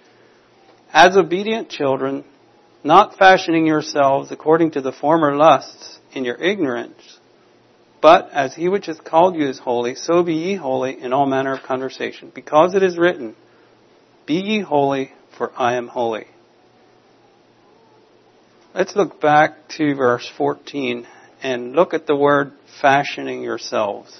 As 0.93 1.17
obedient 1.17 1.67
children, 1.67 2.23
not 2.81 3.17
fashioning 3.17 3.65
yourselves 3.65 4.31
according 4.31 4.71
to 4.71 4.81
the 4.81 4.93
former 4.93 5.35
lusts 5.35 5.99
in 6.13 6.23
your 6.23 6.37
ignorance, 6.37 7.19
but 7.99 8.29
as 8.31 8.53
he 8.55 8.69
which 8.69 8.85
has 8.85 9.01
called 9.01 9.35
you 9.35 9.49
is 9.49 9.59
holy, 9.59 9.95
so 9.95 10.23
be 10.23 10.35
ye 10.35 10.55
holy 10.55 11.01
in 11.01 11.11
all 11.11 11.25
manner 11.25 11.55
of 11.55 11.63
conversation, 11.63 12.31
because 12.33 12.73
it 12.73 12.83
is 12.83 12.97
written, 12.97 13.35
Be 14.25 14.35
ye 14.35 14.59
holy, 14.61 15.11
for 15.37 15.51
I 15.57 15.73
am 15.73 15.89
holy. 15.89 16.27
Let's 18.75 18.95
look 18.95 19.21
back 19.21 19.69
to 19.77 19.93
verse 19.93 20.27
14 20.35 21.05
and 21.43 21.73
look 21.73 21.93
at 21.93 22.07
the 22.07 22.15
word 22.15 22.53
fashioning 22.81 23.43
yourselves. 23.43 24.19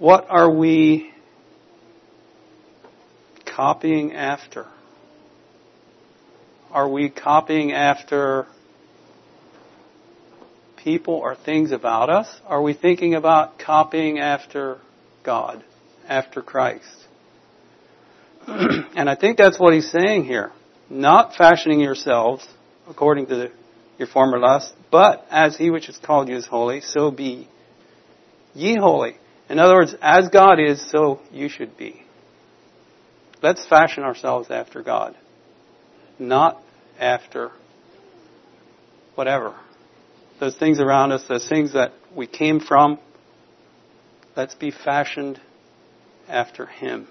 What 0.00 0.26
are 0.28 0.50
we 0.50 1.12
copying 3.46 4.14
after? 4.14 4.66
Are 6.72 6.88
we 6.88 7.08
copying 7.08 7.70
after 7.70 8.48
people 10.76 11.14
or 11.14 11.36
things 11.36 11.70
about 11.70 12.10
us? 12.10 12.26
Are 12.46 12.60
we 12.60 12.74
thinking 12.74 13.14
about 13.14 13.60
copying 13.60 14.18
after 14.18 14.78
God, 15.22 15.62
after 16.08 16.42
Christ? 16.42 17.06
and 18.48 19.08
I 19.08 19.14
think 19.14 19.38
that's 19.38 19.60
what 19.60 19.72
he's 19.72 19.88
saying 19.88 20.24
here. 20.24 20.50
Not 20.94 21.34
fashioning 21.34 21.80
yourselves 21.80 22.46
according 22.88 23.26
to 23.26 23.34
the, 23.34 23.52
your 23.98 24.06
former 24.06 24.38
lust, 24.38 24.72
but 24.92 25.26
as 25.28 25.56
he 25.56 25.68
which 25.68 25.86
has 25.86 25.96
called 25.98 26.28
you 26.28 26.36
is 26.36 26.46
holy, 26.46 26.82
so 26.82 27.10
be 27.10 27.48
ye 28.54 28.76
holy. 28.78 29.16
In 29.48 29.58
other 29.58 29.74
words, 29.74 29.92
as 30.00 30.28
God 30.28 30.60
is, 30.60 30.88
so 30.92 31.20
you 31.32 31.48
should 31.48 31.76
be. 31.76 32.04
Let's 33.42 33.66
fashion 33.66 34.04
ourselves 34.04 34.52
after 34.52 34.84
God, 34.84 35.16
not 36.20 36.62
after 37.00 37.50
whatever. 39.16 39.56
Those 40.38 40.56
things 40.56 40.78
around 40.78 41.10
us, 41.10 41.24
those 41.28 41.48
things 41.48 41.72
that 41.72 41.92
we 42.14 42.28
came 42.28 42.60
from, 42.60 43.00
let's 44.36 44.54
be 44.54 44.70
fashioned 44.70 45.40
after 46.28 46.66
Him. 46.66 47.08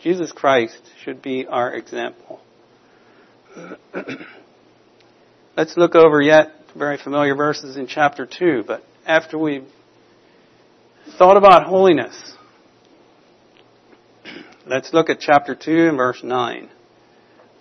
Jesus 0.00 0.30
Christ 0.30 0.80
should 1.02 1.20
be 1.20 1.46
our 1.48 1.74
example. 1.74 2.40
let's 5.56 5.76
look 5.76 5.94
over 5.94 6.20
yet 6.20 6.52
very 6.74 6.98
familiar 6.98 7.34
verses 7.34 7.76
in 7.76 7.86
chapter 7.86 8.26
2, 8.26 8.64
but 8.66 8.82
after 9.06 9.38
we've 9.38 9.66
thought 11.18 11.36
about 11.36 11.64
holiness, 11.64 12.34
let's 14.66 14.92
look 14.92 15.08
at 15.08 15.20
chapter 15.20 15.54
2 15.54 15.88
and 15.88 15.96
verse 15.96 16.20
9. 16.22 16.68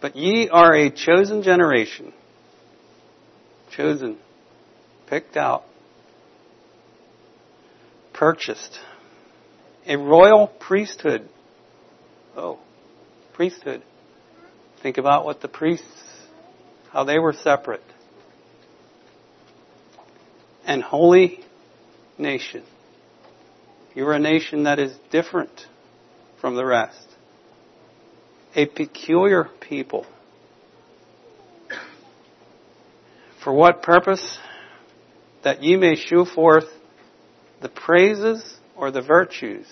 But 0.02 0.16
ye 0.16 0.50
are 0.50 0.74
a 0.74 0.90
chosen 0.90 1.44
generation. 1.44 2.14
Chosen. 3.72 4.18
Picked 5.08 5.38
out. 5.38 5.64
Purchased. 8.14 8.80
A 9.88 9.98
royal 9.98 10.48
priesthood. 10.48 11.30
Oh, 12.36 12.60
priesthood. 13.34 13.84
Think 14.84 14.98
about 14.98 15.24
what 15.24 15.40
the 15.40 15.48
priests, 15.48 15.88
how 16.92 17.06
they 17.06 17.18
were 17.18 17.32
separate. 17.32 17.82
And 20.66 20.84
holy 20.84 21.40
nation. 22.18 22.64
You 23.96 24.06
are 24.08 24.14
a 24.14 24.20
nation 24.20 24.64
that 24.64 24.80
is 24.80 24.94
different 25.10 25.68
from 26.42 26.56
the 26.56 26.66
rest. 26.66 27.08
A 28.56 28.66
peculiar 28.66 29.50
people. 29.62 30.06
For 33.42 33.54
what 33.54 33.84
purpose? 33.84 34.38
That 35.46 35.64
ye 35.64 35.78
may 35.78 35.96
shew 35.96 36.26
forth 36.26 36.68
the 37.62 37.70
praises 37.70 38.58
or 38.76 38.92
the 38.92 39.02
virtues 39.02 39.68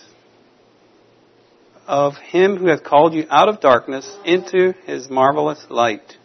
of 1.86 2.16
him 2.16 2.56
who 2.56 2.68
hath 2.68 2.84
called 2.84 3.14
you 3.14 3.26
out 3.30 3.48
of 3.48 3.60
darkness 3.60 4.16
into 4.24 4.74
his 4.84 5.10
marvelous 5.10 5.66
light. 5.68 6.16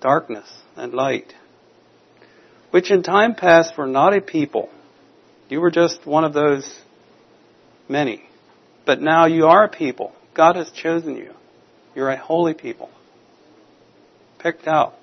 Darkness 0.00 0.48
and 0.76 0.94
light. 0.94 1.34
Which 2.70 2.90
in 2.90 3.02
time 3.02 3.34
past 3.34 3.76
were 3.76 3.86
not 3.86 4.16
a 4.16 4.20
people. 4.20 4.70
You 5.48 5.60
were 5.60 5.70
just 5.70 6.06
one 6.06 6.24
of 6.24 6.32
those 6.32 6.80
many. 7.88 8.22
But 8.86 9.02
now 9.02 9.26
you 9.26 9.46
are 9.46 9.64
a 9.64 9.68
people. 9.68 10.12
God 10.34 10.56
has 10.56 10.70
chosen 10.70 11.16
you. 11.16 11.32
You're 11.94 12.10
a 12.10 12.16
holy 12.16 12.54
people. 12.54 12.88
Picked 14.38 14.66
out. 14.66 14.94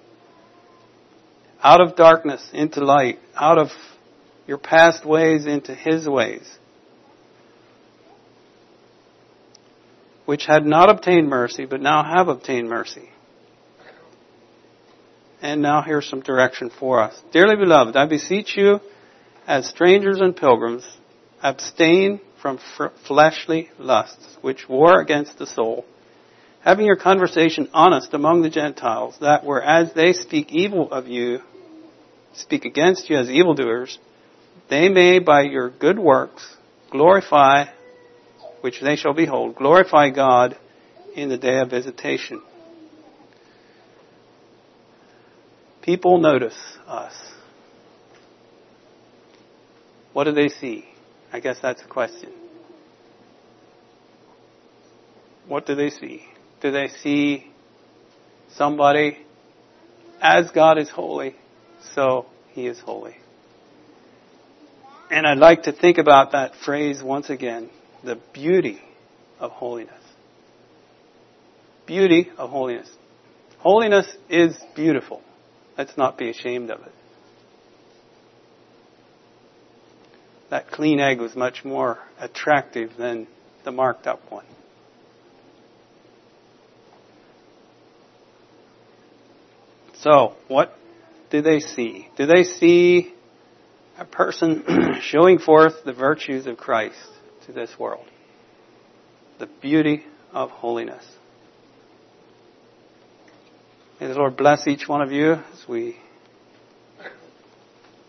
Out 1.62 1.82
of 1.82 1.96
darkness 1.96 2.50
into 2.54 2.84
light. 2.84 3.20
Out 3.36 3.58
of 3.58 3.68
your 4.48 4.58
past 4.58 5.06
ways 5.06 5.46
into 5.46 5.76
His 5.76 6.08
ways. 6.08 6.48
Which 10.28 10.46
had 10.46 10.66
not 10.66 10.90
obtained 10.90 11.30
mercy, 11.30 11.64
but 11.66 11.80
now 11.80 12.04
have 12.04 12.28
obtained 12.28 12.68
mercy. 12.68 13.10
And 15.42 15.62
now 15.62 15.82
here's 15.82 16.10
some 16.10 16.20
direction 16.20 16.70
for 16.70 17.02
us. 17.02 17.18
Dearly 17.32 17.56
beloved, 17.56 17.96
I 17.96 18.08
beseech 18.08 18.58
you, 18.58 18.82
as 19.48 19.70
strangers 19.70 20.20
and 20.20 20.36
pilgrims, 20.36 20.86
abstain 21.42 22.20
from 22.42 22.60
fleshly 23.08 23.70
lusts, 23.80 24.38
which 24.42 24.68
war 24.68 25.00
against 25.00 25.38
the 25.40 25.48
soul, 25.48 25.86
having 26.60 26.86
your 26.86 26.98
conversation 26.98 27.70
honest 27.74 28.14
among 28.14 28.42
the 28.42 28.50
Gentiles, 28.50 29.16
that 29.22 29.46
whereas 29.46 29.94
they 29.94 30.12
speak 30.12 30.52
evil 30.52 30.92
of 30.92 31.08
you, 31.08 31.40
speak 32.34 32.66
against 32.66 33.10
you 33.10 33.16
as 33.16 33.30
evildoers, 33.30 33.98
they 34.70 34.90
may 34.90 35.20
by 35.20 35.44
your 35.44 35.70
good 35.70 35.98
works 35.98 36.58
glorify, 36.92 37.64
which 38.62 38.82
they 38.82 38.96
shall 38.96 39.14
behold, 39.14 39.56
glorify 39.56 40.10
God 40.10 40.58
in 41.16 41.30
the 41.30 41.38
day 41.38 41.60
of 41.60 41.70
visitation. 41.70 42.42
People 45.82 46.20
notice 46.20 46.58
us. 46.86 47.14
What 50.14 50.26
do 50.26 50.32
they 50.32 50.50
see? 50.50 50.86
I 51.32 51.40
guess 51.40 51.58
that's 51.62 51.82
a 51.82 51.88
question. 51.88 52.32
What 55.48 55.66
do 55.66 55.76
they 55.76 55.90
see? 55.90 56.24
Do 56.62 56.72
they 56.72 56.90
see 56.90 57.50
somebody 58.54 59.18
as 60.22 60.52
God 60.52 60.78
is 60.78 60.90
holy, 60.90 61.36
so 61.94 62.26
he 62.50 62.68
is 62.68 62.80
holy? 62.80 63.16
And 65.10 65.26
I'd 65.26 65.38
like 65.38 65.64
to 65.64 65.72
think 65.72 66.00
about 66.00 66.34
that 66.34 66.56
phrase 66.66 67.02
once 67.02 67.30
again 67.30 67.70
the 68.04 68.20
beauty 68.34 68.82
of 69.40 69.52
holiness. 69.52 70.04
Beauty 71.86 72.30
of 72.38 72.50
holiness. 72.50 72.90
Holiness 73.60 74.08
is 74.30 74.58
beautiful. 74.76 75.22
Let's 75.78 75.98
not 75.98 76.18
be 76.18 76.30
ashamed 76.30 76.70
of 76.70 76.82
it. 76.82 76.92
That 80.50 80.70
clean 80.72 81.00
egg 81.00 81.20
was 81.20 81.36
much 81.36 81.66
more 81.66 82.00
attractive 82.20 82.92
than 82.98 83.28
the 83.64 83.72
marked 83.72 84.08
up 84.08 84.22
one. 84.32 84.46
So, 90.00 90.36
what 90.48 90.74
do 91.32 91.42
they 91.42 91.60
see? 91.60 92.08
Do 92.16 92.28
they 92.28 92.44
see 92.44 93.14
a 93.98 94.06
person 94.06 94.64
showing 95.02 95.40
forth 95.40 95.84
the 95.84 95.94
virtues 95.94 96.46
of 96.46 96.58
Christ 96.58 97.10
to 97.48 97.54
this 97.54 97.78
world? 97.80 98.06
The 99.40 99.48
beauty 99.62 100.06
of 100.32 100.52
holiness. 100.52 101.04
May 104.00 104.08
the 104.08 104.14
Lord 104.14 104.38
bless 104.38 104.68
each 104.68 104.88
one 104.88 105.02
of 105.02 105.12
you 105.12 105.34
as 105.34 105.68
we 105.68 105.98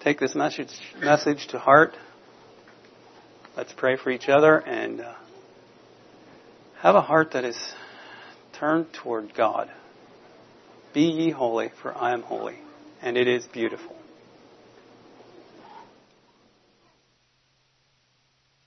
take 0.01 0.21
this 0.21 0.35
message, 0.35 0.69
message 1.01 1.47
to 1.49 1.59
heart. 1.59 1.95
Let's 3.57 3.73
pray 3.73 3.97
for 3.97 4.11
each 4.11 4.29
other 4.29 4.59
and 4.59 5.01
uh, 5.01 5.15
have 6.81 6.95
a 6.95 7.01
heart 7.01 7.33
that 7.33 7.45
is 7.45 7.57
turned 8.53 8.93
toward 8.93 9.35
God. 9.35 9.71
Be 10.93 11.03
ye 11.03 11.31
holy, 11.31 11.71
for 11.83 11.97
I 11.97 12.13
am 12.13 12.23
holy. 12.23 12.59
And 13.01 13.17
it 13.17 13.29
is 13.29 13.47
beautiful. 13.47 13.98